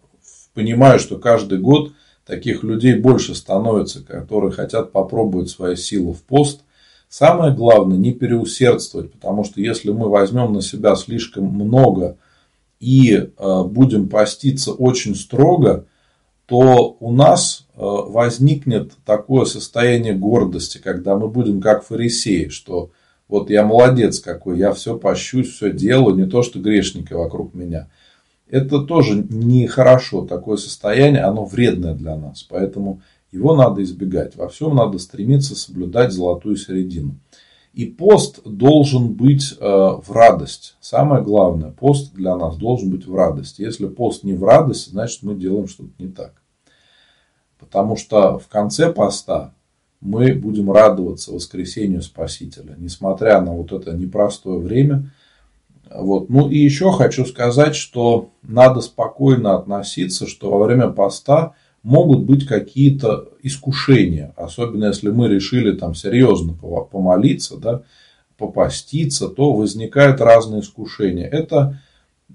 понимаю, 0.52 0.98
что 0.98 1.16
каждый 1.16 1.58
год 1.58 1.92
таких 2.26 2.62
людей 2.62 2.96
больше 2.96 3.34
становится, 3.34 4.04
которые 4.04 4.52
хотят 4.52 4.92
попробовать 4.92 5.48
свои 5.48 5.76
силы 5.76 6.12
в 6.12 6.22
пост. 6.22 6.62
Самое 7.08 7.54
главное 7.54 7.96
не 7.96 8.12
переусердствовать, 8.12 9.12
потому 9.12 9.44
что 9.44 9.60
если 9.62 9.90
мы 9.90 10.10
возьмем 10.10 10.52
на 10.52 10.60
себя 10.60 10.94
слишком 10.96 11.46
много 11.46 12.18
и 12.80 13.14
э, 13.14 13.62
будем 13.64 14.10
поститься 14.10 14.72
очень 14.72 15.14
строго, 15.14 15.86
то 16.44 16.96
у 17.00 17.12
нас 17.12 17.67
возникнет 17.78 18.92
такое 19.04 19.44
состояние 19.44 20.14
гордости, 20.14 20.78
когда 20.78 21.16
мы 21.16 21.28
будем 21.28 21.60
как 21.60 21.84
фарисеи, 21.84 22.48
что 22.48 22.90
вот 23.28 23.50
я 23.50 23.64
молодец 23.64 24.18
какой, 24.18 24.58
я 24.58 24.72
все 24.72 24.98
пощусь, 24.98 25.52
все 25.54 25.72
делаю, 25.72 26.16
не 26.16 26.26
то 26.26 26.42
что 26.42 26.58
грешники 26.58 27.12
вокруг 27.12 27.54
меня. 27.54 27.88
Это 28.50 28.80
тоже 28.80 29.26
нехорошо, 29.30 30.26
такое 30.26 30.56
состояние, 30.56 31.22
оно 31.22 31.44
вредное 31.44 31.94
для 31.94 32.16
нас. 32.16 32.42
Поэтому 32.42 33.02
его 33.30 33.54
надо 33.54 33.82
избегать. 33.82 34.34
Во 34.36 34.48
всем 34.48 34.74
надо 34.74 34.98
стремиться 34.98 35.54
соблюдать 35.54 36.12
золотую 36.12 36.56
середину. 36.56 37.16
И 37.74 37.84
пост 37.84 38.40
должен 38.44 39.12
быть 39.12 39.52
э, 39.52 39.64
в 39.64 40.10
радость. 40.10 40.76
Самое 40.80 41.22
главное, 41.22 41.70
пост 41.70 42.14
для 42.14 42.34
нас 42.36 42.56
должен 42.56 42.90
быть 42.90 43.06
в 43.06 43.14
радость. 43.14 43.58
Если 43.58 43.86
пост 43.86 44.24
не 44.24 44.32
в 44.32 44.42
радость, 44.42 44.90
значит 44.90 45.22
мы 45.22 45.36
делаем 45.36 45.68
что-то 45.68 45.90
не 45.98 46.08
так. 46.08 46.32
Потому 47.58 47.96
что 47.96 48.38
в 48.38 48.48
конце 48.48 48.92
поста 48.92 49.52
мы 50.00 50.32
будем 50.32 50.70
радоваться 50.70 51.32
воскресению 51.32 52.02
Спасителя, 52.02 52.74
несмотря 52.78 53.40
на 53.40 53.52
вот 53.52 53.72
это 53.72 53.92
непростое 53.92 54.58
время. 54.58 55.10
Вот. 55.90 56.28
Ну 56.28 56.48
и 56.50 56.58
еще 56.58 56.92
хочу 56.92 57.24
сказать, 57.24 57.74
что 57.74 58.30
надо 58.42 58.80
спокойно 58.80 59.56
относиться, 59.56 60.26
что 60.26 60.50
во 60.50 60.64
время 60.64 60.88
поста 60.88 61.54
могут 61.82 62.24
быть 62.24 62.46
какие-то 62.46 63.28
искушения, 63.42 64.34
особенно 64.36 64.86
если 64.86 65.10
мы 65.10 65.28
решили 65.28 65.72
там 65.72 65.94
серьезно 65.94 66.52
помолиться, 66.52 67.56
да, 67.56 67.82
попаститься, 68.36 69.28
то 69.28 69.52
возникают 69.52 70.20
разные 70.20 70.60
искушения. 70.60 71.26
Это 71.26 71.80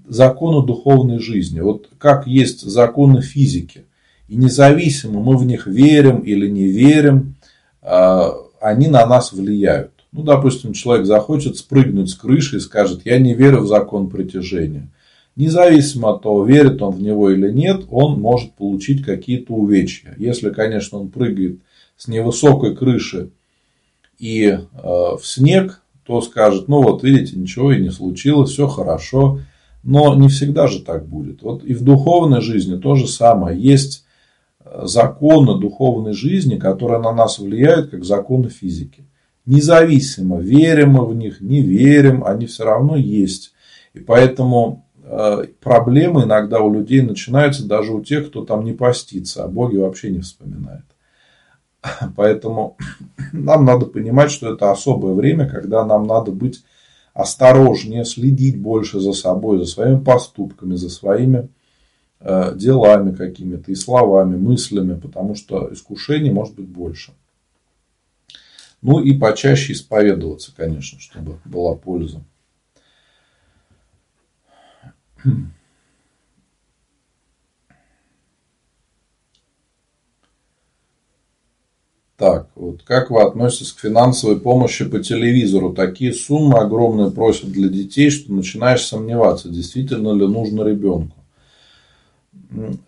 законы 0.06 0.66
духовной 0.66 1.18
жизни. 1.18 1.60
Вот 1.60 1.88
как 1.98 2.26
есть 2.26 2.62
законы 2.62 3.22
физики. 3.22 3.84
И 4.28 4.36
независимо, 4.36 5.20
мы 5.20 5.36
в 5.36 5.44
них 5.44 5.66
верим 5.66 6.20
или 6.20 6.48
не 6.48 6.64
верим, 6.64 7.34
а, 7.82 8.34
они 8.60 8.88
на 8.88 9.06
нас 9.06 9.32
влияют. 9.32 9.92
Ну, 10.12 10.22
допустим, 10.22 10.72
человек 10.72 11.06
захочет 11.06 11.56
спрыгнуть 11.56 12.10
с 12.10 12.14
крыши 12.14 12.56
и 12.56 12.60
скажет, 12.60 13.02
я 13.04 13.18
не 13.18 13.34
верю 13.34 13.60
в 13.60 13.66
закон 13.66 14.08
притяжения. 14.08 14.88
Независимо 15.36 16.10
от 16.10 16.22
того, 16.22 16.44
верит 16.44 16.80
он 16.80 16.92
в 16.92 17.02
него 17.02 17.30
или 17.30 17.50
нет, 17.50 17.84
он 17.90 18.20
может 18.20 18.52
получить 18.52 19.04
какие-то 19.04 19.52
увечья. 19.52 20.14
Если, 20.16 20.50
конечно, 20.50 20.98
он 20.98 21.08
прыгает 21.08 21.58
с 21.96 22.06
невысокой 22.06 22.76
крыши 22.76 23.30
и 24.18 24.44
э, 24.46 24.58
в 24.82 25.20
снег, 25.24 25.82
то 26.06 26.20
скажет, 26.20 26.68
ну 26.68 26.82
вот 26.82 27.02
видите, 27.02 27.36
ничего 27.36 27.72
и 27.72 27.82
не 27.82 27.90
случилось, 27.90 28.50
все 28.50 28.68
хорошо. 28.68 29.40
Но 29.82 30.14
не 30.14 30.28
всегда 30.28 30.66
же 30.66 30.80
так 30.80 31.06
будет. 31.06 31.42
Вот 31.42 31.64
и 31.64 31.74
в 31.74 31.82
духовной 31.82 32.40
жизни 32.40 32.78
то 32.78 32.94
же 32.94 33.06
самое. 33.06 33.60
Есть 33.60 34.03
законы 34.82 35.58
духовной 35.58 36.12
жизни, 36.12 36.56
которые 36.56 37.00
на 37.00 37.12
нас 37.12 37.38
влияют, 37.38 37.90
как 37.90 38.04
законы 38.04 38.48
физики. 38.48 39.04
Независимо, 39.46 40.40
верим 40.40 40.92
мы 40.92 41.06
в 41.06 41.14
них, 41.14 41.40
не 41.40 41.60
верим, 41.60 42.24
они 42.24 42.46
все 42.46 42.64
равно 42.64 42.96
есть. 42.96 43.52
И 43.92 44.00
поэтому 44.00 44.86
э, 45.02 45.44
проблемы 45.60 46.24
иногда 46.24 46.60
у 46.60 46.72
людей 46.72 47.02
начинаются 47.02 47.66
даже 47.66 47.92
у 47.92 48.02
тех, 48.02 48.28
кто 48.28 48.44
там 48.44 48.64
не 48.64 48.72
постится, 48.72 49.44
а 49.44 49.48
Боге 49.48 49.80
вообще 49.80 50.10
не 50.10 50.20
вспоминает. 50.20 50.84
Поэтому 52.16 52.76
нам 53.32 53.64
надо 53.64 53.86
понимать, 53.86 54.30
что 54.30 54.52
это 54.52 54.70
особое 54.70 55.14
время, 55.14 55.48
когда 55.48 55.84
нам 55.84 56.06
надо 56.06 56.32
быть 56.32 56.64
осторожнее, 57.12 58.04
следить 58.04 58.60
больше 58.60 58.98
за 58.98 59.12
собой, 59.12 59.58
за 59.58 59.66
своими 59.66 60.00
поступками, 60.00 60.74
за 60.74 60.88
своими 60.88 61.48
делами 62.54 63.14
какими-то 63.14 63.70
и 63.70 63.74
словами, 63.74 64.36
мыслями, 64.36 64.98
потому 64.98 65.34
что 65.34 65.72
искушений 65.72 66.30
может 66.30 66.54
быть 66.54 66.66
больше. 66.66 67.12
Ну 68.80 69.00
и 69.00 69.16
почаще 69.16 69.72
исповедоваться, 69.72 70.52
конечно, 70.54 71.00
чтобы 71.00 71.38
была 71.44 71.74
польза. 71.74 72.22
Так, 82.16 82.48
вот 82.54 82.82
как 82.84 83.10
вы 83.10 83.22
относитесь 83.22 83.72
к 83.72 83.80
финансовой 83.80 84.38
помощи 84.38 84.84
по 84.84 85.00
телевизору? 85.00 85.72
Такие 85.72 86.12
суммы 86.12 86.58
огромные 86.58 87.10
просят 87.10 87.50
для 87.50 87.68
детей, 87.68 88.10
что 88.10 88.32
начинаешь 88.32 88.86
сомневаться, 88.86 89.48
действительно 89.48 90.12
ли 90.12 90.26
нужно 90.26 90.62
ребенку. 90.62 91.23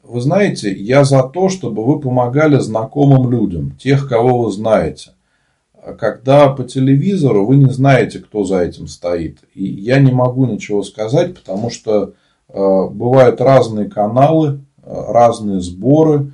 Вы 0.02 0.20
знаете, 0.20 0.72
я 0.72 1.04
за 1.04 1.22
то, 1.22 1.48
чтобы 1.48 1.84
вы 1.84 2.00
помогали 2.00 2.58
знакомым 2.58 3.30
людям, 3.30 3.72
тех, 3.72 4.08
кого 4.08 4.42
вы 4.42 4.52
знаете. 4.52 5.10
Когда 5.98 6.48
по 6.48 6.64
телевизору 6.64 7.46
вы 7.46 7.56
не 7.56 7.70
знаете, 7.70 8.18
кто 8.18 8.44
за 8.44 8.60
этим 8.60 8.88
стоит. 8.88 9.38
И 9.54 9.64
я 9.64 9.98
не 10.00 10.12
могу 10.12 10.46
ничего 10.46 10.82
сказать, 10.82 11.34
потому 11.34 11.70
что 11.70 12.14
э, 12.48 12.88
бывают 12.90 13.40
разные 13.40 13.88
каналы, 13.88 14.64
э, 14.82 15.04
разные 15.12 15.60
сборы. 15.60 16.32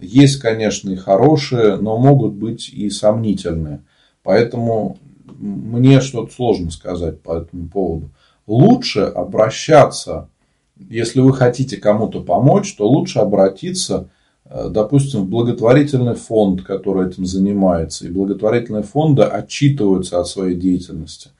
Есть, 0.00 0.40
конечно, 0.40 0.90
и 0.90 0.96
хорошие, 0.96 1.76
но 1.76 1.98
могут 1.98 2.32
быть 2.32 2.70
и 2.70 2.88
сомнительные. 2.88 3.82
Поэтому 4.22 4.96
мне 5.38 6.00
что-то 6.00 6.32
сложно 6.32 6.70
сказать 6.70 7.20
по 7.20 7.36
этому 7.38 7.68
поводу. 7.68 8.10
Лучше 8.46 9.00
обращаться 9.00 10.28
если 10.76 11.20
вы 11.20 11.32
хотите 11.32 11.76
кому-то 11.76 12.20
помочь, 12.20 12.74
то 12.74 12.88
лучше 12.88 13.20
обратиться, 13.20 14.08
э, 14.44 14.68
допустим, 14.70 15.22
в 15.22 15.28
благотворительный 15.28 16.14
фонд, 16.14 16.62
который 16.62 17.08
этим 17.08 17.26
занимается. 17.26 18.06
И 18.06 18.10
благотворительные 18.10 18.82
фонды 18.82 19.22
отчитываются 19.22 20.20
о 20.20 20.24
своей 20.24 20.56
деятельности. 20.56 21.30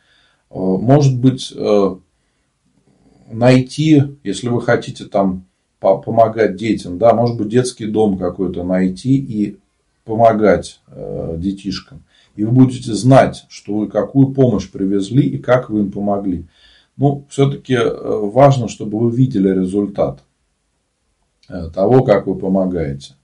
Э, 0.50 0.56
может 0.58 1.18
быть, 1.18 1.52
э, 1.54 1.96
найти, 3.30 4.02
если 4.22 4.48
вы 4.48 4.62
хотите 4.62 5.04
там 5.04 5.46
помогать 5.80 6.56
детям, 6.56 6.96
да, 6.96 7.12
может 7.12 7.36
быть, 7.36 7.48
детский 7.48 7.86
дом 7.86 8.16
какой-то 8.16 8.62
найти 8.62 9.16
и 9.16 9.58
помогать 10.06 10.80
детишкам. 11.36 12.04
И 12.36 12.44
вы 12.44 12.52
будете 12.52 12.94
знать, 12.94 13.44
что 13.50 13.74
вы 13.74 13.88
какую 13.88 14.28
помощь 14.28 14.70
привезли 14.70 15.28
и 15.28 15.36
как 15.36 15.68
вы 15.68 15.80
им 15.80 15.92
помогли. 15.92 16.46
Ну, 16.96 17.24
все-таки 17.28 17.76
важно, 17.76 18.68
чтобы 18.68 18.98
вы 18.98 19.10
видели 19.10 19.48
результат 19.48 20.20
того, 21.48 22.04
как 22.04 22.26
вы 22.26 22.36
помогаете. 22.36 23.14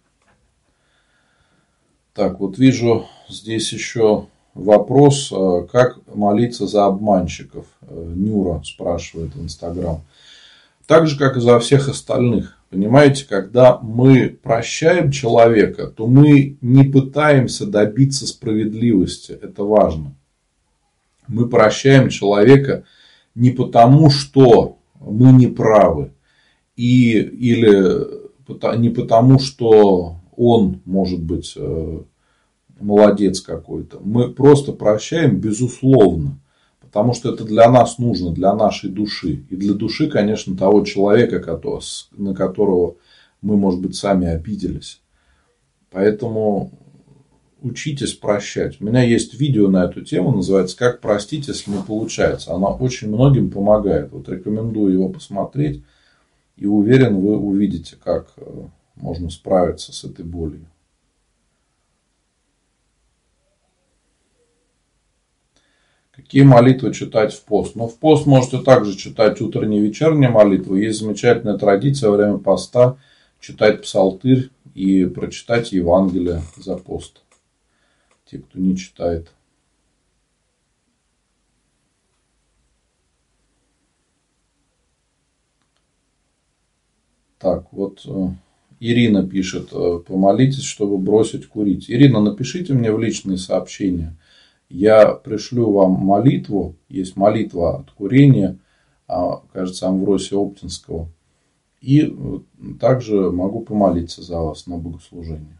Так, 2.12 2.40
вот 2.40 2.58
вижу 2.58 3.06
здесь 3.28 3.72
еще 3.72 4.26
вопрос, 4.54 5.32
как 5.70 6.00
молиться 6.12 6.66
за 6.66 6.86
обманщиков. 6.86 7.66
Нюра 7.88 8.60
спрашивает 8.64 9.34
в 9.34 9.42
Инстаграм. 9.42 10.02
Так 10.86 11.06
же, 11.06 11.16
как 11.16 11.36
и 11.36 11.40
за 11.40 11.60
всех 11.60 11.88
остальных. 11.88 12.56
Понимаете, 12.68 13.24
когда 13.24 13.78
мы 13.78 14.28
прощаем 14.28 15.12
человека, 15.12 15.86
то 15.86 16.06
мы 16.08 16.56
не 16.60 16.82
пытаемся 16.84 17.66
добиться 17.66 18.26
справедливости. 18.26 19.32
Это 19.32 19.62
важно. 19.64 20.12
Мы 21.28 21.48
прощаем 21.48 22.08
человека 22.08 22.84
не 23.40 23.50
потому, 23.50 24.10
что 24.10 24.78
мы 25.00 25.32
не 25.32 25.46
правы. 25.46 26.12
И, 26.76 27.12
или 27.18 28.06
не 28.76 28.90
потому, 28.90 29.38
что 29.38 30.16
он, 30.36 30.82
может 30.84 31.22
быть, 31.22 31.54
э, 31.56 32.00
молодец 32.78 33.40
какой-то. 33.40 33.98
Мы 34.04 34.30
просто 34.30 34.72
прощаем 34.72 35.40
безусловно. 35.40 36.38
Потому 36.80 37.14
что 37.14 37.32
это 37.32 37.44
для 37.44 37.70
нас 37.70 37.98
нужно, 37.98 38.32
для 38.32 38.54
нашей 38.54 38.90
души. 38.90 39.44
И 39.48 39.56
для 39.56 39.72
души, 39.72 40.10
конечно, 40.10 40.54
того 40.54 40.84
человека, 40.84 41.38
на 42.16 42.34
которого 42.34 42.96
мы, 43.40 43.56
может 43.56 43.80
быть, 43.80 43.94
сами 43.94 44.26
обиделись. 44.26 45.00
Поэтому 45.90 46.72
учитесь 47.62 48.14
прощать. 48.14 48.80
У 48.80 48.84
меня 48.84 49.02
есть 49.02 49.34
видео 49.38 49.68
на 49.68 49.84
эту 49.84 50.02
тему, 50.02 50.32
называется 50.32 50.76
«Как 50.76 51.00
простить, 51.00 51.48
если 51.48 51.70
не 51.70 51.82
получается». 51.82 52.52
Она 52.52 52.68
очень 52.68 53.08
многим 53.08 53.50
помогает. 53.50 54.12
Вот 54.12 54.28
рекомендую 54.28 54.92
его 54.92 55.08
посмотреть. 55.08 55.82
И 56.56 56.66
уверен, 56.66 57.20
вы 57.20 57.36
увидите, 57.36 57.96
как 58.02 58.32
э, 58.36 58.44
можно 58.96 59.30
справиться 59.30 59.92
с 59.92 60.04
этой 60.04 60.24
болью. 60.24 60.66
Какие 66.12 66.42
молитвы 66.42 66.92
читать 66.92 67.32
в 67.32 67.42
пост? 67.44 67.74
Ну, 67.76 67.88
в 67.88 67.96
пост 67.96 68.26
можете 68.26 68.58
также 68.58 68.94
читать 68.94 69.40
утренние 69.40 69.80
и 69.80 69.86
вечерние 69.86 70.28
молитвы. 70.28 70.80
Есть 70.80 71.00
замечательная 71.00 71.56
традиция 71.56 72.10
во 72.10 72.16
время 72.16 72.38
поста 72.38 72.98
читать 73.40 73.82
псалтырь 73.82 74.50
и 74.74 75.06
прочитать 75.06 75.72
Евангелие 75.72 76.42
за 76.56 76.76
пост. 76.76 77.22
Те, 78.30 78.38
кто 78.38 78.58
не 78.58 78.76
читает. 78.76 79.32
Так, 87.38 87.72
вот 87.72 88.02
э, 88.06 88.28
Ирина 88.80 89.26
пишет, 89.26 89.72
э, 89.72 89.98
помолитесь, 90.06 90.62
чтобы 90.62 90.98
бросить 90.98 91.46
курить. 91.46 91.90
Ирина, 91.90 92.20
напишите 92.20 92.74
мне 92.74 92.92
в 92.92 93.00
личные 93.00 93.38
сообщения– 93.38 94.16
я 94.70 95.14
пришлю 95.14 95.72
вам 95.72 95.90
молитву, 95.90 96.76
есть 96.88 97.16
молитва 97.16 97.80
от 97.80 97.90
курения, 97.90 98.56
а, 99.08 99.42
кажется, 99.52 99.88
Амвросия 99.88 100.38
Оптинского. 100.38 101.08
И 101.80 102.02
э, 102.02 102.38
также 102.78 103.32
могу 103.32 103.62
помолиться 103.62 104.22
за 104.22 104.38
вас 104.38 104.68
на 104.68 104.78
богослужение. 104.78 105.58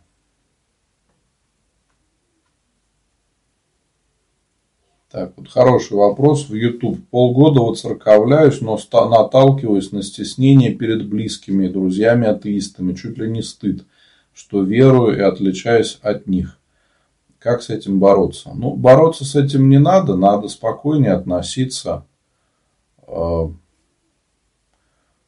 Так, 5.11 5.33
вот 5.37 5.49
хороший 5.49 5.97
вопрос 5.97 6.49
в 6.49 6.55
YouTube. 6.55 7.01
Полгода 7.11 7.61
вот 7.61 7.81
церковляюсь, 7.81 8.61
но 8.61 8.79
наталкиваюсь 8.93 9.91
на 9.91 10.05
стеснение 10.05 10.73
перед 10.73 11.09
близкими, 11.09 11.67
друзьями, 11.67 12.29
атеистами. 12.29 12.95
Чуть 12.95 13.19
ли 13.19 13.29
не 13.29 13.43
стыд, 13.43 13.85
что 14.33 14.63
верую 14.63 15.19
и 15.19 15.21
отличаюсь 15.21 15.99
от 16.03 16.29
них. 16.29 16.59
Как 17.41 17.63
с 17.63 17.71
этим 17.71 17.99
бороться? 17.99 18.53
Ну, 18.55 18.77
бороться 18.77 19.25
с 19.25 19.35
этим 19.35 19.69
не 19.69 19.79
надо, 19.79 20.15
надо 20.15 20.47
спокойнее 20.47 21.15
относиться 21.15 22.05
э, 23.09 23.49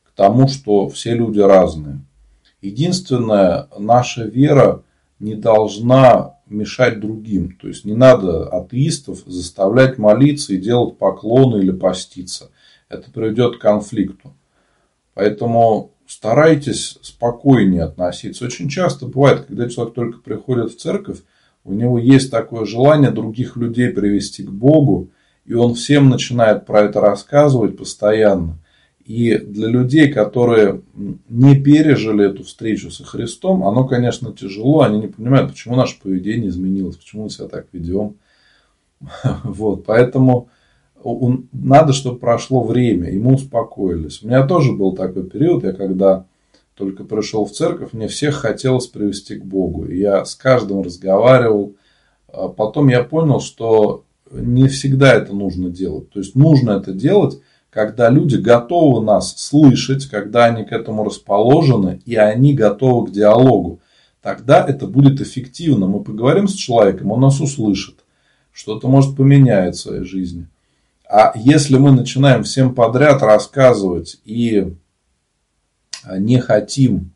к 0.04 0.12
тому, 0.14 0.46
что 0.46 0.90
все 0.90 1.14
люди 1.14 1.40
разные. 1.40 1.98
Единственное, 2.60 3.66
наша 3.76 4.22
вера 4.22 4.84
не 5.18 5.34
должна 5.34 6.36
мешать 6.52 7.00
другим. 7.00 7.56
То 7.60 7.68
есть 7.68 7.84
не 7.84 7.94
надо 7.94 8.48
атеистов 8.48 9.20
заставлять 9.26 9.98
молиться 9.98 10.54
и 10.54 10.58
делать 10.58 10.98
поклоны 10.98 11.58
или 11.58 11.72
поститься. 11.72 12.50
Это 12.88 13.10
приведет 13.10 13.56
к 13.56 13.60
конфликту. 13.60 14.34
Поэтому 15.14 15.92
старайтесь 16.06 16.98
спокойнее 17.02 17.84
относиться. 17.84 18.44
Очень 18.44 18.68
часто 18.68 19.06
бывает, 19.06 19.46
когда 19.46 19.68
человек 19.68 19.94
только 19.94 20.18
приходит 20.18 20.72
в 20.72 20.76
церковь, 20.76 21.18
у 21.64 21.72
него 21.72 21.98
есть 21.98 22.30
такое 22.30 22.64
желание 22.64 23.10
других 23.10 23.56
людей 23.56 23.90
привести 23.90 24.42
к 24.42 24.50
Богу, 24.50 25.10
и 25.44 25.54
он 25.54 25.74
всем 25.74 26.10
начинает 26.10 26.66
про 26.66 26.82
это 26.82 27.00
рассказывать 27.00 27.76
постоянно. 27.76 28.58
И 29.04 29.36
для 29.36 29.68
людей, 29.68 30.12
которые 30.12 30.82
не 31.28 31.60
пережили 31.60 32.26
эту 32.26 32.44
встречу 32.44 32.90
со 32.90 33.04
Христом, 33.04 33.66
оно, 33.66 33.84
конечно, 33.84 34.32
тяжело. 34.32 34.82
Они 34.82 35.00
не 35.00 35.08
понимают, 35.08 35.50
почему 35.50 35.74
наше 35.76 36.00
поведение 36.00 36.48
изменилось, 36.48 36.96
почему 36.96 37.24
мы 37.24 37.30
себя 37.30 37.48
так 37.48 37.66
ведем. 37.72 38.16
Вот, 39.44 39.84
поэтому 39.84 40.48
надо, 41.52 41.92
чтобы 41.92 42.18
прошло 42.18 42.62
время, 42.62 43.10
и 43.10 43.18
мы 43.18 43.34
успокоились. 43.34 44.22
У 44.22 44.28
меня 44.28 44.46
тоже 44.46 44.72
был 44.72 44.94
такой 44.94 45.24
период, 45.24 45.64
я 45.64 45.72
когда 45.72 46.26
только 46.74 47.04
пришел 47.04 47.44
в 47.44 47.52
церковь, 47.52 47.92
мне 47.92 48.08
всех 48.08 48.36
хотелось 48.36 48.86
привести 48.86 49.36
к 49.36 49.44
Богу. 49.44 49.86
Я 49.86 50.24
с 50.24 50.34
каждым 50.34 50.82
разговаривал. 50.82 51.74
А 52.28 52.48
потом 52.48 52.88
я 52.88 53.04
понял, 53.04 53.40
что 53.40 54.04
не 54.30 54.68
всегда 54.68 55.14
это 55.14 55.34
нужно 55.34 55.68
делать. 55.68 56.10
То 56.10 56.20
есть 56.20 56.34
нужно 56.34 56.72
это 56.72 56.92
делать, 56.92 57.40
когда 57.72 58.10
люди 58.10 58.36
готовы 58.36 59.02
нас 59.02 59.34
слышать, 59.38 60.04
когда 60.06 60.44
они 60.44 60.64
к 60.64 60.72
этому 60.72 61.04
расположены, 61.04 62.02
и 62.04 62.16
они 62.16 62.52
готовы 62.52 63.06
к 63.06 63.12
диалогу. 63.12 63.80
Тогда 64.20 64.64
это 64.64 64.86
будет 64.86 65.22
эффективно. 65.22 65.86
Мы 65.86 66.04
поговорим 66.04 66.48
с 66.48 66.52
человеком, 66.52 67.12
он 67.12 67.22
нас 67.22 67.40
услышит. 67.40 68.04
Что-то 68.52 68.88
может 68.88 69.16
поменять 69.16 69.74
в 69.74 69.80
своей 69.80 70.04
жизни. 70.04 70.48
А 71.08 71.32
если 71.34 71.78
мы 71.78 71.92
начинаем 71.92 72.42
всем 72.42 72.74
подряд 72.74 73.22
рассказывать 73.22 74.20
и 74.26 74.74
не 76.10 76.40
хотим 76.40 77.12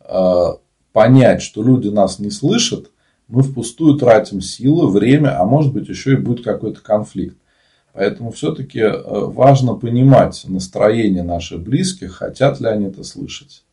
а, 0.00 0.56
понять, 0.94 1.42
что 1.42 1.62
люди 1.62 1.88
нас 1.88 2.18
не 2.18 2.30
слышат, 2.30 2.90
мы 3.28 3.42
впустую 3.42 3.98
тратим 3.98 4.40
силы, 4.40 4.90
время, 4.90 5.38
а 5.38 5.44
может 5.44 5.74
быть 5.74 5.88
еще 5.88 6.14
и 6.14 6.16
будет 6.16 6.44
какой-то 6.44 6.80
конфликт. 6.80 7.36
Поэтому 7.92 8.30
все-таки 8.30 8.80
э, 8.80 8.92
важно 9.04 9.74
понимать 9.74 10.44
настроение 10.48 11.22
наших 11.22 11.60
близких, 11.62 12.14
хотят 12.14 12.60
ли 12.60 12.66
они 12.68 12.86
это 12.86 13.04
слышать. 13.04 13.64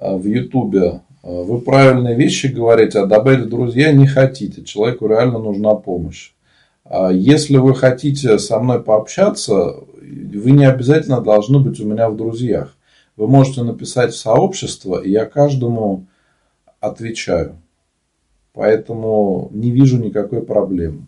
В 0.00 0.26
Ютубе 0.26 1.02
Э, 1.26 1.42
вы 1.42 1.60
правильные 1.60 2.14
вещи 2.14 2.46
говорите, 2.46 3.00
а 3.00 3.06
добавить 3.06 3.48
друзья 3.48 3.92
не 3.92 4.06
хотите. 4.06 4.62
Человеку 4.62 5.08
реально 5.08 5.38
нужна 5.38 5.74
помощь. 5.74 6.32
А 6.84 7.10
если 7.10 7.56
вы 7.56 7.74
хотите 7.74 8.38
со 8.38 8.60
мной 8.60 8.80
пообщаться, 8.80 9.74
вы 10.00 10.50
не 10.52 10.64
обязательно 10.64 11.20
должны 11.20 11.58
быть 11.58 11.80
у 11.80 11.86
меня 11.86 12.08
в 12.08 12.16
друзьях. 12.16 12.76
Вы 13.16 13.28
можете 13.28 13.62
написать 13.62 14.12
в 14.12 14.18
сообщество, 14.18 15.00
и 15.00 15.10
я 15.10 15.24
каждому 15.24 16.06
отвечаю. 16.80 17.56
Поэтому 18.52 19.48
не 19.52 19.70
вижу 19.70 19.98
никакой 19.98 20.42
проблемы. 20.42 21.06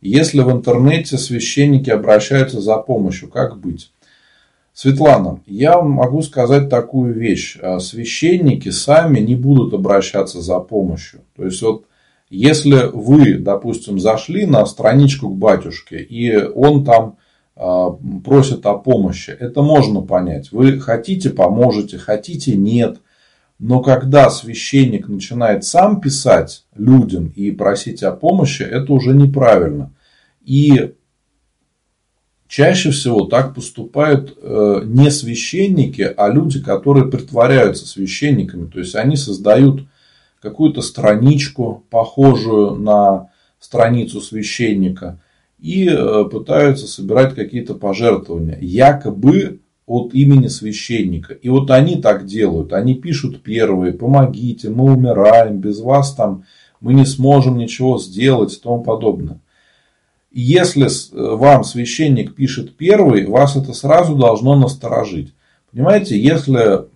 Если 0.00 0.40
в 0.40 0.50
интернете 0.50 1.18
священники 1.18 1.90
обращаются 1.90 2.60
за 2.60 2.76
помощью, 2.76 3.28
как 3.28 3.58
быть? 3.58 3.90
Светлана, 4.72 5.40
я 5.46 5.80
могу 5.80 6.22
сказать 6.22 6.68
такую 6.68 7.12
вещь. 7.12 7.58
А, 7.60 7.80
священники 7.80 8.68
сами 8.68 9.18
не 9.18 9.34
будут 9.34 9.74
обращаться 9.74 10.40
за 10.40 10.60
помощью. 10.60 11.22
То 11.36 11.44
есть, 11.44 11.60
вот 11.62 11.86
если 12.30 12.88
вы, 12.92 13.38
допустим, 13.38 13.98
зашли 13.98 14.46
на 14.46 14.64
страничку 14.66 15.30
к 15.30 15.36
батюшке, 15.36 15.98
и 15.98 16.36
он 16.36 16.84
там 16.84 17.16
а, 17.58 17.90
просит 18.24 18.64
о 18.66 18.74
помощи, 18.74 19.30
это 19.30 19.62
можно 19.62 20.00
понять. 20.00 20.52
Вы 20.52 20.78
хотите, 20.78 21.30
поможете, 21.30 21.98
хотите, 21.98 22.56
нет. 22.56 22.98
Но 23.58 23.80
когда 23.80 24.30
священник 24.30 25.08
начинает 25.08 25.64
сам 25.64 26.00
писать 26.00 26.64
людям 26.76 27.32
и 27.34 27.50
просить 27.50 28.04
о 28.04 28.12
помощи, 28.12 28.62
это 28.62 28.92
уже 28.92 29.12
неправильно. 29.12 29.92
И 30.44 30.94
Чаще 32.48 32.90
всего 32.92 33.26
так 33.26 33.54
поступают 33.54 34.36
э, 34.40 34.80
не 34.86 35.10
священники, 35.10 36.00
а 36.16 36.30
люди, 36.30 36.62
которые 36.62 37.06
притворяются 37.06 37.86
священниками. 37.86 38.66
То 38.70 38.78
есть 38.78 38.94
они 38.94 39.16
создают 39.16 39.82
какую-то 40.40 40.80
страничку, 40.80 41.84
похожую 41.90 42.76
на 42.76 43.28
страницу 43.60 44.22
священника, 44.22 45.20
и 45.60 45.88
э, 45.88 46.24
пытаются 46.30 46.86
собирать 46.86 47.34
какие-то 47.34 47.74
пожертвования, 47.74 48.58
якобы 48.60 49.60
от 49.86 50.14
имени 50.14 50.48
священника. 50.48 51.34
И 51.34 51.48
вот 51.48 51.70
они 51.70 51.96
так 51.96 52.26
делают. 52.26 52.72
Они 52.72 52.94
пишут 52.94 53.42
первые, 53.42 53.92
помогите, 53.92 54.68
мы 54.68 54.92
умираем, 54.92 55.58
без 55.58 55.80
вас 55.80 56.14
там 56.14 56.44
мы 56.80 56.94
не 56.94 57.06
сможем 57.06 57.58
ничего 57.58 57.98
сделать 57.98 58.54
и 58.54 58.60
тому 58.60 58.82
подобное. 58.82 59.40
если 60.30 60.86
э, 60.86 61.36
вам 61.36 61.64
священник 61.64 62.34
пишет 62.34 62.76
первый, 62.76 63.26
вас 63.26 63.56
это 63.56 63.72
сразу 63.72 64.14
должно 64.14 64.56
насторожить. 64.56 65.32
Понимаете, 65.72 66.18
если 66.18 66.86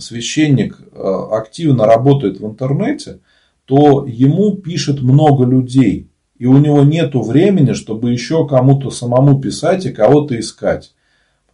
священник 0.00 0.78
э, 0.80 1.28
активно 1.32 1.86
работает 1.86 2.40
в 2.40 2.46
интернете, 2.46 3.20
то 3.64 4.06
ему 4.06 4.56
пишет 4.56 5.02
много 5.02 5.44
людей. 5.44 6.07
И 6.38 6.46
у 6.46 6.56
него 6.58 6.82
нет 6.82 7.14
времени, 7.14 7.72
чтобы 7.72 8.12
еще 8.12 8.46
кому-то 8.46 8.90
самому 8.90 9.40
писать 9.40 9.86
и 9.86 9.92
кого-то 9.92 10.38
искать. 10.38 10.94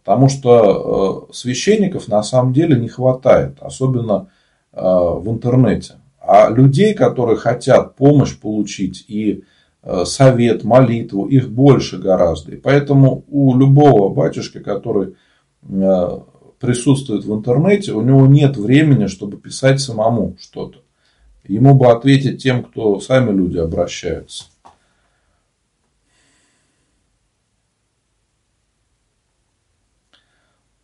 Потому 0.03 0.29
что 0.29 1.27
э, 1.29 1.33
священников 1.33 2.07
на 2.07 2.21
самом 2.21 2.53
деле 2.53 2.79
не 2.79 2.87
хватает, 2.87 3.57
особенно 3.61 4.29
э, 4.71 4.81
в 4.81 5.27
интернете. 5.29 5.95
А 6.19 6.49
людей, 6.49 6.93
которые 6.93 7.37
хотят 7.37 7.95
помощь 7.95 8.37
получить 8.37 9.05
и 9.07 9.43
совет, 10.05 10.63
молитву, 10.63 11.27
их 11.27 11.51
больше 11.51 11.99
гораздо. 11.99 12.53
И 12.53 12.55
поэтому 12.55 13.23
у 13.29 13.55
любого 13.55 14.11
батюшки, 14.11 14.57
который 14.57 15.13
присутствует 16.59 17.25
в 17.25 17.31
интернете, 17.31 17.91
у 17.91 18.01
него 18.01 18.25
нет 18.25 18.57
времени, 18.57 19.05
чтобы 19.05 19.37
писать 19.37 19.79
самому 19.79 20.35
что-то. 20.39 20.79
Ему 21.47 21.75
бы 21.75 21.91
ответить 21.91 22.41
тем, 22.41 22.63
кто 22.63 22.99
сами 22.99 23.31
люди 23.31 23.59
обращаются. 23.59 24.45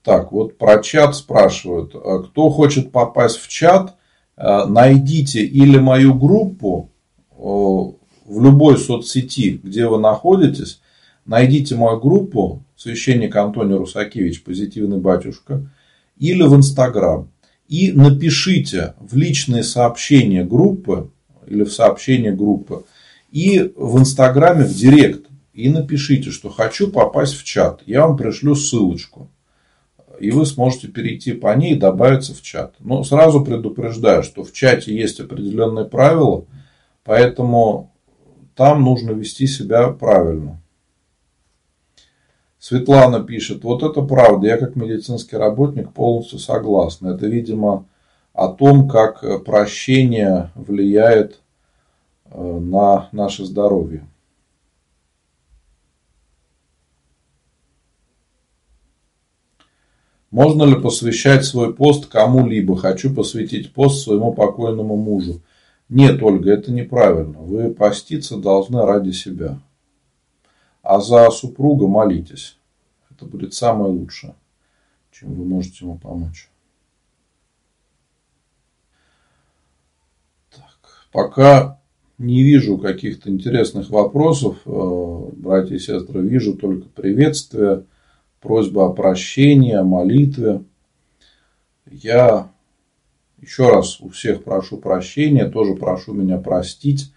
Так, 0.03 0.31
вот 0.31 0.57
про 0.57 0.81
чат 0.81 1.15
спрашивают. 1.15 1.93
А 1.95 2.19
кто 2.23 2.49
хочет 2.49 2.91
попасть 2.91 3.37
в 3.37 3.47
чат, 3.47 3.95
э, 4.35 4.65
найдите 4.65 5.43
или 5.43 5.77
мою 5.77 6.15
группу 6.15 6.89
э, 7.31 7.35
в 7.35 8.43
любой 8.43 8.77
соцсети, 8.77 9.59
где 9.63 9.87
вы 9.87 9.99
находитесь, 9.99 10.81
найдите 11.25 11.75
мою 11.75 11.99
группу 11.99 12.63
священник 12.75 13.35
Антоний 13.35 13.75
Русакевич, 13.75 14.43
позитивный 14.43 14.97
батюшка, 14.97 15.69
или 16.17 16.41
в 16.41 16.55
Инстаграм. 16.55 17.29
И 17.67 17.91
напишите 17.91 18.95
в 18.99 19.15
личные 19.15 19.63
сообщения 19.63 20.43
группы 20.43 21.11
или 21.47 21.63
в 21.63 21.71
сообщение 21.71 22.31
группы 22.31 22.85
и 23.31 23.71
в 23.75 23.99
Инстаграме 23.99 24.65
в 24.65 24.73
Директ. 24.73 25.27
И 25.53 25.69
напишите, 25.69 26.31
что 26.31 26.49
хочу 26.49 26.89
попасть 26.89 27.35
в 27.35 27.43
чат. 27.43 27.83
Я 27.85 28.07
вам 28.07 28.17
пришлю 28.17 28.55
ссылочку. 28.55 29.29
И 30.21 30.29
вы 30.31 30.45
сможете 30.45 30.87
перейти 30.87 31.33
по 31.33 31.55
ней 31.55 31.73
и 31.73 31.79
добавиться 31.79 32.35
в 32.35 32.41
чат. 32.41 32.75
Но 32.79 33.03
сразу 33.03 33.43
предупреждаю, 33.43 34.21
что 34.21 34.43
в 34.43 34.53
чате 34.53 34.95
есть 34.95 35.19
определенные 35.19 35.85
правила, 35.85 36.45
поэтому 37.03 37.91
там 38.55 38.83
нужно 38.83 39.11
вести 39.11 39.47
себя 39.47 39.89
правильно. 39.89 40.61
Светлана 42.59 43.23
пишет, 43.23 43.63
вот 43.63 43.81
это 43.81 44.03
правда, 44.03 44.45
я 44.45 44.57
как 44.57 44.75
медицинский 44.75 45.35
работник 45.35 45.91
полностью 45.91 46.37
согласна. 46.37 47.15
Это, 47.15 47.25
видимо, 47.25 47.87
о 48.33 48.49
том, 48.49 48.87
как 48.87 49.43
прощение 49.43 50.51
влияет 50.53 51.41
э, 52.25 52.39
на 52.39 53.09
наше 53.11 53.45
здоровье. 53.45 54.05
Можно 60.31 60.63
ли 60.63 60.75
посвящать 60.75 61.45
свой 61.45 61.73
пост 61.73 62.07
кому-либо? 62.07 62.77
Хочу 62.77 63.13
посвятить 63.13 63.73
пост 63.73 64.03
своему 64.03 64.33
покойному 64.33 64.95
мужу. 64.95 65.41
Нет, 65.89 66.23
Ольга, 66.23 66.51
это 66.53 66.71
неправильно. 66.71 67.39
Вы 67.39 67.69
поститься 67.69 68.37
должны 68.37 68.85
ради 68.85 69.11
себя 69.11 69.59
а 70.81 70.99
за 70.99 71.29
супруга 71.29 71.87
молитесь. 71.87 72.57
Это 73.09 73.25
будет 73.25 73.53
самое 73.53 73.91
лучшее, 73.91 74.35
чем 75.11 75.33
вы 75.33 75.45
можете 75.45 75.85
ему 75.85 75.97
помочь. 75.97 76.49
Так, 80.55 81.07
пока 81.11 81.79
не 82.17 82.43
вижу 82.43 82.77
каких-то 82.77 83.29
интересных 83.29 83.89
вопросов, 83.89 84.57
э, 84.65 85.29
братья 85.33 85.75
и 85.75 85.79
сестры, 85.79 86.21
вижу 86.21 86.55
только 86.55 86.87
приветствия, 86.89 87.85
просьба 88.41 88.87
о 88.87 88.93
прощении, 88.93 89.73
о 89.73 89.83
молитве. 89.83 90.63
Я 91.89 92.49
еще 93.41 93.69
раз 93.69 94.01
у 94.01 94.09
всех 94.09 94.43
прошу 94.43 94.77
прощения, 94.77 95.49
тоже 95.49 95.75
прошу 95.75 96.13
меня 96.13 96.37
простить 96.37 97.11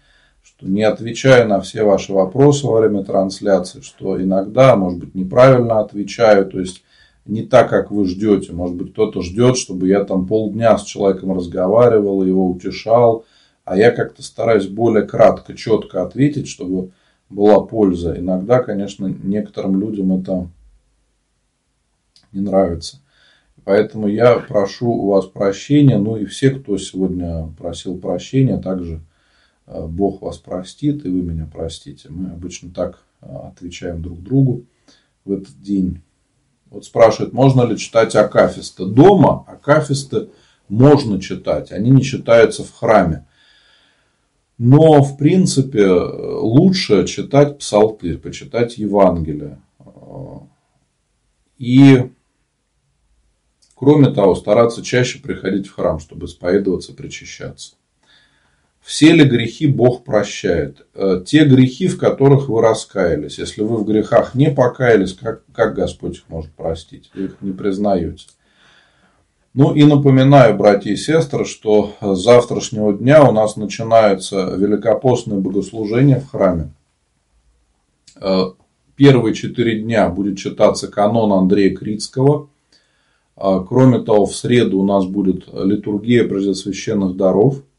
что 0.45 0.67
не 0.67 0.83
отвечаю 0.83 1.49
на 1.49 1.59
все 1.59 1.83
ваши 1.83 2.13
вопросы 2.13 2.65
во 2.67 2.79
время 2.79 3.03
трансляции, 3.03 3.81
что 3.81 4.21
иногда, 4.21 4.75
может 4.75 4.99
быть, 4.99 5.15
неправильно 5.15 5.79
отвечаю, 5.79 6.45
то 6.45 6.59
есть 6.59 6.83
не 7.25 7.41
так, 7.41 7.69
как 7.69 7.91
вы 7.91 8.05
ждете. 8.05 8.53
Может 8.53 8.75
быть, 8.75 8.91
кто-то 8.93 9.21
ждет, 9.21 9.57
чтобы 9.57 9.87
я 9.87 10.03
там 10.05 10.27
полдня 10.27 10.77
с 10.77 10.83
человеком 10.83 11.35
разговаривал, 11.35 12.23
его 12.23 12.47
утешал, 12.47 13.25
а 13.65 13.75
я 13.75 13.91
как-то 13.91 14.21
стараюсь 14.21 14.67
более 14.67 15.03
кратко, 15.03 15.55
четко 15.55 16.03
ответить, 16.03 16.47
чтобы 16.47 16.91
была 17.29 17.59
польза. 17.61 18.17
Иногда, 18.17 18.59
конечно, 18.59 19.07
некоторым 19.07 19.81
людям 19.81 20.13
это 20.13 20.47
не 22.35 22.41
нравится. 22.41 22.97
Поэтому 23.63 24.07
я 24.07 24.35
прошу 24.35 24.91
у 24.91 25.07
вас 25.07 25.25
прощения, 25.25 25.97
ну 25.97 26.17
и 26.17 26.25
все, 26.25 26.51
кто 26.51 26.77
сегодня 26.77 27.51
просил 27.57 27.97
прощения, 27.97 28.57
также 28.57 29.01
Э, 29.67 29.85
Бог 29.87 30.21
вас 30.21 30.37
простит, 30.37 31.05
и 31.05 31.09
вы 31.09 31.21
меня 31.21 31.49
простите. 31.51 32.09
Мы 32.09 32.31
обычно 32.31 32.71
так 32.71 32.99
э, 33.21 33.27
отвечаем 33.27 34.01
друг 34.01 34.21
другу 34.21 34.65
в 35.23 35.31
этот 35.31 35.59
день. 35.61 36.01
Вот 36.69 36.85
спрашивают, 36.85 37.33
можно 37.33 37.63
ли 37.63 37.77
читать 37.77 38.15
акафисты. 38.15 38.85
Дома 38.85 39.45
акафисты 39.47 40.29
можно 40.67 41.21
читать, 41.21 41.71
они 41.71 41.89
не 41.89 42.01
читаются 42.01 42.63
в 42.63 42.73
храме. 42.73 43.25
Но, 44.57 45.03
в 45.03 45.17
принципе, 45.17 45.85
лучше 45.85 47.05
читать 47.05 47.59
псалтырь, 47.59 48.17
почитать 48.17 48.77
Евангелие. 48.77 49.59
И, 51.57 52.09
кроме 53.75 54.09
того, 54.09 54.35
стараться 54.35 54.81
чаще 54.81 55.19
приходить 55.19 55.67
в 55.67 55.75
храм, 55.75 55.99
чтобы 55.99 56.25
исповедоваться, 56.25 56.93
причащаться. 56.93 57.75
Все 58.81 59.13
ли 59.13 59.23
грехи 59.25 59.65
Бог 59.65 60.03
прощает? 60.03 60.85
Э, 60.93 61.21
те 61.25 61.43
грехи, 61.45 61.87
в 61.87 61.97
которых 61.97 62.49
вы 62.49 62.61
раскаялись. 62.61 63.39
Если 63.39 63.63
вы 63.63 63.77
в 63.77 63.83
грехах 63.83 64.35
не 64.35 64.51
покаялись, 64.51 65.13
как, 65.13 65.41
как 65.51 65.73
Господь 65.73 66.17
их 66.17 66.23
может 66.27 66.51
простить? 66.51 67.09
Вы 67.15 67.25
их 67.25 67.37
не 67.41 67.51
признаете. 67.51 68.27
Ну 69.55 69.73
и 69.73 69.83
напоминаю, 69.85 70.55
братья 70.55 70.91
и 70.91 70.97
сестры, 70.97 71.45
что 71.45 71.95
с 71.99 72.19
завтрашнего 72.19 72.93
дня 72.93 73.23
у 73.23 73.31
нас 73.31 73.55
начинается 73.55 74.53
великопостное 74.55 75.39
богослужение 75.39 76.19
в 76.19 76.29
храме. 76.29 76.71
Э, 78.21 78.51
первые 78.95 79.33
четыре 79.33 79.79
дня 79.79 80.09
будет 80.09 80.37
читаться 80.37 80.89
канон 80.89 81.33
Андрея 81.33 81.75
Критского. 81.75 82.49
Э, 83.37 83.63
кроме 83.67 83.99
того, 83.99 84.25
в 84.25 84.35
среду 84.35 84.79
у 84.79 84.85
нас 84.85 85.05
будет 85.05 85.47
литургия 85.53 86.27
Преосвященных 86.27 87.15
даров– 87.15 87.63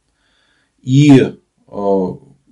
и 0.86 1.20
э, 1.20 2.06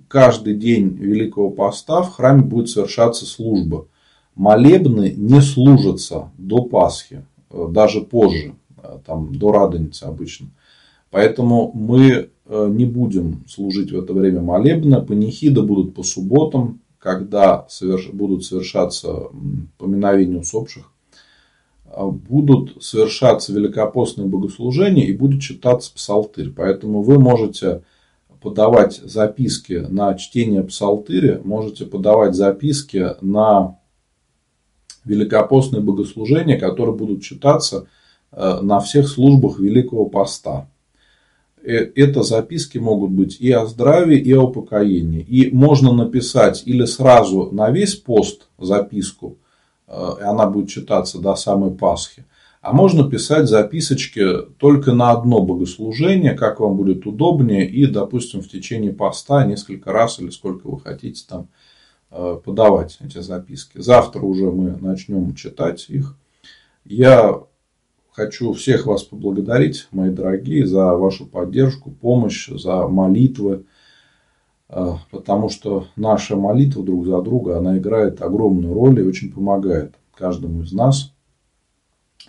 каждый 0.09 0.55
день 0.55 0.89
Великого 0.89 1.51
Поста 1.51 2.01
в 2.01 2.11
храме 2.11 2.43
будет 2.43 2.67
совершаться 2.67 3.25
служба. 3.25 3.87
Молебны 4.35 5.13
не 5.15 5.39
служатся 5.39 6.31
до 6.37 6.63
Пасхи, 6.63 7.25
э, 7.49 7.67
даже 7.71 8.01
позже, 8.01 8.55
э, 8.83 8.97
там, 9.05 9.33
до 9.33 9.53
Радоницы 9.53 10.03
обычно. 10.03 10.47
Поэтому 11.11 11.71
мы 11.73 12.29
не 12.47 12.85
будем 12.85 13.45
служить 13.47 13.91
в 13.91 13.97
это 13.97 14.13
время 14.13 14.41
молебны. 14.41 15.01
Панихиды 15.01 15.63
будут 15.63 15.95
по 15.95 16.03
субботам, 16.03 16.81
когда 16.99 17.65
будут 18.11 18.43
совершаться 18.43 19.29
поминовения 19.79 20.41
усопших. 20.41 20.91
Будут 21.97 22.83
совершаться 22.83 23.53
великопостные 23.53 24.27
богослужения 24.27 25.05
и 25.05 25.13
будет 25.13 25.41
читаться 25.41 25.93
псалтырь. 25.93 26.51
Поэтому 26.51 27.01
вы 27.01 27.19
можете 27.19 27.83
подавать 28.41 29.01
записки 29.03 29.85
на 29.89 30.13
чтение 30.15 30.63
псалтыри, 30.63 31.41
можете 31.43 31.85
подавать 31.85 32.35
записки 32.35 33.11
на 33.21 33.79
великопостные 35.05 35.81
богослужения, 35.81 36.59
которые 36.59 36.95
будут 36.95 37.23
читаться 37.23 37.87
э, 38.31 38.59
на 38.61 38.79
всех 38.79 39.07
службах 39.07 39.59
Великого 39.59 40.05
Поста. 40.05 40.67
Э, 41.63 41.77
это 41.95 42.23
записки 42.23 42.77
могут 42.77 43.11
быть 43.11 43.39
и 43.39 43.51
о 43.51 43.65
здравии, 43.65 44.19
и 44.19 44.33
о 44.33 44.47
покоении. 44.47 45.21
И 45.21 45.49
можно 45.51 45.93
написать 45.93 46.63
или 46.65 46.85
сразу 46.85 47.49
на 47.51 47.71
весь 47.71 47.95
пост 47.95 48.47
записку, 48.59 49.37
и 49.87 50.23
она 50.23 50.47
будет 50.47 50.69
читаться 50.69 51.19
до 51.19 51.35
самой 51.35 51.71
Пасхи, 51.71 52.25
а 52.61 52.73
можно 52.73 53.07
писать 53.07 53.47
записочки 53.47 54.41
только 54.57 54.93
на 54.93 55.11
одно 55.11 55.41
богослужение, 55.41 56.33
как 56.33 56.59
вам 56.59 56.77
будет 56.77 57.05
удобнее, 57.05 57.69
и, 57.69 57.85
допустим, 57.85 58.41
в 58.41 58.49
течение 58.49 58.91
поста 58.91 59.45
несколько 59.45 59.91
раз 59.91 60.19
или 60.19 60.31
сколько 60.31 60.67
вы 60.67 60.79
хотите 60.79 61.23
там 61.29 61.47
э, 62.09 62.39
подавать 62.43 62.97
эти 63.01 63.19
записки. 63.19 63.79
Завтра 63.79 64.21
уже 64.21 64.45
мы 64.51 64.75
начнем 64.81 65.35
читать 65.35 65.85
их. 65.89 66.17
Я 66.85 67.43
хочу 68.11 68.53
всех 68.53 68.87
вас 68.87 69.03
поблагодарить, 69.03 69.87
мои 69.91 70.09
дорогие, 70.09 70.65
за 70.65 70.95
вашу 70.95 71.27
поддержку, 71.27 71.91
помощь, 71.91 72.49
за 72.49 72.87
молитвы, 72.87 73.53
э, 73.53 73.63
потому 75.11 75.49
что 75.49 75.87
наша 75.95 76.35
молитва 76.35 76.83
друг 76.83 77.05
за 77.05 77.21
друга, 77.21 77.57
она 77.57 77.77
играет 77.77 78.21
огромную 78.21 78.73
роль 78.73 78.99
и 78.99 79.03
очень 79.03 79.31
помогает 79.31 79.95
каждому 80.13 80.63
из 80.63 80.73
нас– 80.73 81.11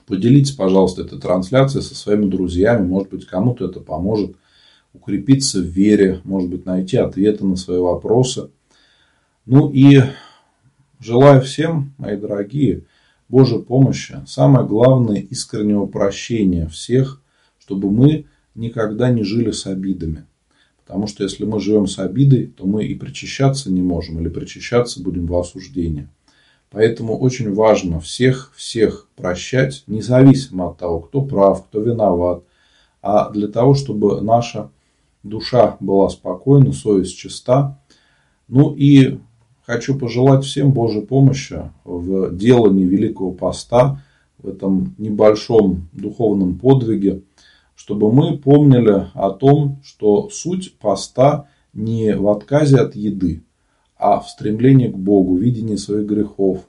Поделитесь, 0.07 0.53
пожалуйста, 0.53 1.03
этой 1.03 1.19
трансляцией 1.19 1.83
со 1.83 1.97
своими 1.97 2.27
друзьями. 2.27 2.87
Может 2.87 3.11
быть, 3.11 3.27
кому-то 3.27 3.67
это 3.69 3.81
поможет 3.81 4.37
укрепиться 4.93 5.59
в 5.59 5.65
вере, 5.65 6.21
может 6.25 6.49
быть, 6.49 6.65
найти 6.65 6.97
ответы 6.97 7.45
на 7.45 7.57
свои 7.57 7.79
вопросы. 7.79 8.51
Ну 9.47 9.71
и 9.71 10.03
желаю 11.01 11.43
всем, 11.43 11.93
мои 11.99 12.17
дорогие, 12.17 12.85
Божьей 13.29 13.61
помощи. 13.61 14.23
Самое 14.27 14.65
главное, 14.67 15.17
искреннего 15.17 15.87
прощения 15.87 16.69
всех, 16.69 17.21
чтобы 17.59 17.91
мы 17.91 18.27
никогда 18.55 19.11
не 19.11 19.25
жили 19.25 19.51
с 19.51 19.67
обидами. 19.67 20.26
Потому 20.87 21.09
что 21.09 21.25
если 21.25 21.45
мы 21.45 21.61
живем 21.61 21.87
с 21.87 21.99
обидой, 21.99 22.47
то 22.47 22.65
мы 22.65 22.85
и 22.85 22.95
причащаться 22.95 23.73
не 23.73 23.83
можем, 23.83 24.21
или 24.21 24.29
причащаться 24.29 25.03
будем 25.03 25.27
в 25.27 25.37
осуждении. 25.37 26.09
Поэтому 26.71 27.17
очень 27.17 27.53
важно 27.53 28.01
всех, 28.01 28.53
всех 28.55 29.09
прощать, 29.17 29.83
независимо 29.87 30.71
от 30.71 30.79
того, 30.79 31.01
кто 31.01 31.23
прав, 31.23 31.65
кто 31.65 31.81
виноват. 31.81 32.43
А 33.03 33.31
для 33.31 33.49
того, 33.49 33.75
чтобы 33.75 34.21
наша 34.21 34.71
душа 35.23 35.77
была 35.81 36.09
спокойна, 36.09 36.73
совесть 36.73 37.17
чиста. 37.17 37.79
Ну 38.49 38.73
и 38.73 39.19
хочу 39.65 39.99
пожелать 39.99 40.45
всем 40.45 40.73
Божьей 40.73 41.03
помощи 41.03 41.71
в 41.85 42.35
делании 42.35 42.85
Великого 42.85 43.33
Поста, 43.33 44.03
в 44.39 44.49
этом 44.49 44.95
небольшом 44.99 45.89
духовном 45.93 46.59
подвиге, 46.59 47.23
чтобы 47.77 48.11
мы 48.11 48.39
помнили 48.39 49.07
о 49.15 49.31
том, 49.31 49.81
что 49.85 50.29
суть 50.31 50.77
поста 50.79 51.49
не 51.73 52.17
в 52.17 52.29
отказе 52.29 52.79
от 52.79 52.97
еды, 52.97 53.45
а 53.99 54.19
в 54.19 54.29
стремлении 54.29 54.89
к 54.89 54.97
Богу, 54.97 55.37
видении 55.37 55.77
своих 55.77 56.07
грехов, 56.07 56.67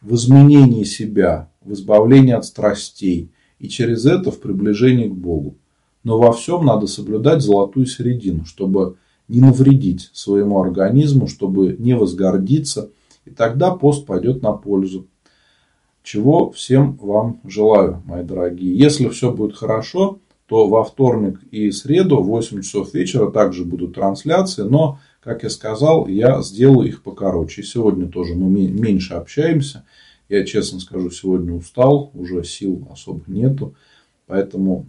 в 0.00 0.14
изменении 0.14 0.84
себя, 0.84 1.50
в 1.62 1.72
избавлении 1.72 2.32
от 2.32 2.44
страстей 2.44 3.32
и 3.58 3.68
через 3.68 4.06
это 4.06 4.30
в 4.30 4.40
приближении 4.40 5.08
к 5.08 5.14
Богу. 5.14 5.56
Но 6.04 6.18
во 6.18 6.32
всем 6.32 6.64
надо 6.64 6.86
соблюдать 6.86 7.42
золотую 7.42 7.86
середину, 7.86 8.44
чтобы 8.44 8.96
не 9.26 9.40
навредить 9.40 10.10
своему 10.12 10.60
организму, 10.60 11.26
чтобы 11.26 11.74
не 11.78 11.96
возгордиться, 11.96 12.90
и 13.24 13.30
тогда 13.30 13.72
пост 13.72 14.06
пойдет 14.06 14.42
на 14.42 14.52
пользу. 14.52 15.08
Чего 16.04 16.52
всем 16.52 16.96
вам 17.02 17.40
желаю, 17.42 18.00
мои 18.06 18.22
дорогие. 18.22 18.78
Если 18.78 19.08
все 19.08 19.32
будет 19.32 19.56
хорошо, 19.56 20.20
то 20.46 20.68
во 20.68 20.84
вторник 20.84 21.40
и 21.50 21.70
среду 21.70 22.18
в 22.22 22.26
8 22.26 22.62
часов 22.62 22.94
вечера 22.94 23.30
также 23.30 23.64
будут 23.64 23.94
трансляции, 23.94 24.62
но 24.62 25.00
как 25.20 25.42
я 25.42 25.50
сказал, 25.50 26.06
я 26.06 26.40
сделаю 26.40 26.86
их 26.86 27.02
покороче. 27.02 27.64
Сегодня 27.64 28.08
тоже 28.08 28.34
мы 28.36 28.68
меньше 28.68 29.14
общаемся. 29.14 29.84
Я 30.28 30.44
честно 30.44 30.78
скажу, 30.78 31.10
сегодня 31.10 31.52
устал, 31.52 32.12
уже 32.14 32.44
сил 32.44 32.86
особо 32.92 33.22
нету. 33.26 33.74
Поэтому 34.26 34.86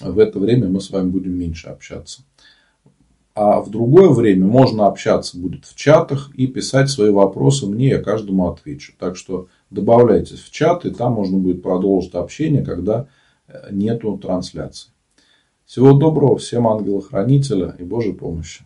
в 0.00 0.18
это 0.18 0.38
время 0.38 0.68
мы 0.68 0.82
с 0.82 0.90
вами 0.90 1.08
будем 1.08 1.32
меньше 1.38 1.68
общаться. 1.68 2.22
А 3.34 3.60
в 3.60 3.70
другое 3.70 4.10
время 4.10 4.46
можно 4.46 4.86
общаться 4.86 5.38
будет 5.38 5.64
в 5.64 5.74
чатах 5.74 6.30
и 6.34 6.46
писать 6.46 6.90
свои 6.90 7.10
вопросы 7.10 7.66
мне, 7.66 7.88
я 7.88 8.02
каждому 8.02 8.50
отвечу. 8.50 8.92
Так 8.98 9.16
что 9.16 9.48
добавляйтесь 9.70 10.40
в 10.40 10.50
чат, 10.50 10.84
и 10.84 10.90
там 10.90 11.14
можно 11.14 11.38
будет 11.38 11.62
продолжить 11.62 12.14
общение, 12.14 12.62
когда 12.62 13.06
нету 13.70 14.18
трансляции. 14.18 14.90
Всего 15.64 15.92
доброго, 15.92 16.38
всем 16.38 16.66
ангела-хранителя 16.66 17.74
и 17.78 17.84
Божьей 17.84 18.12
помощи. 18.12 18.64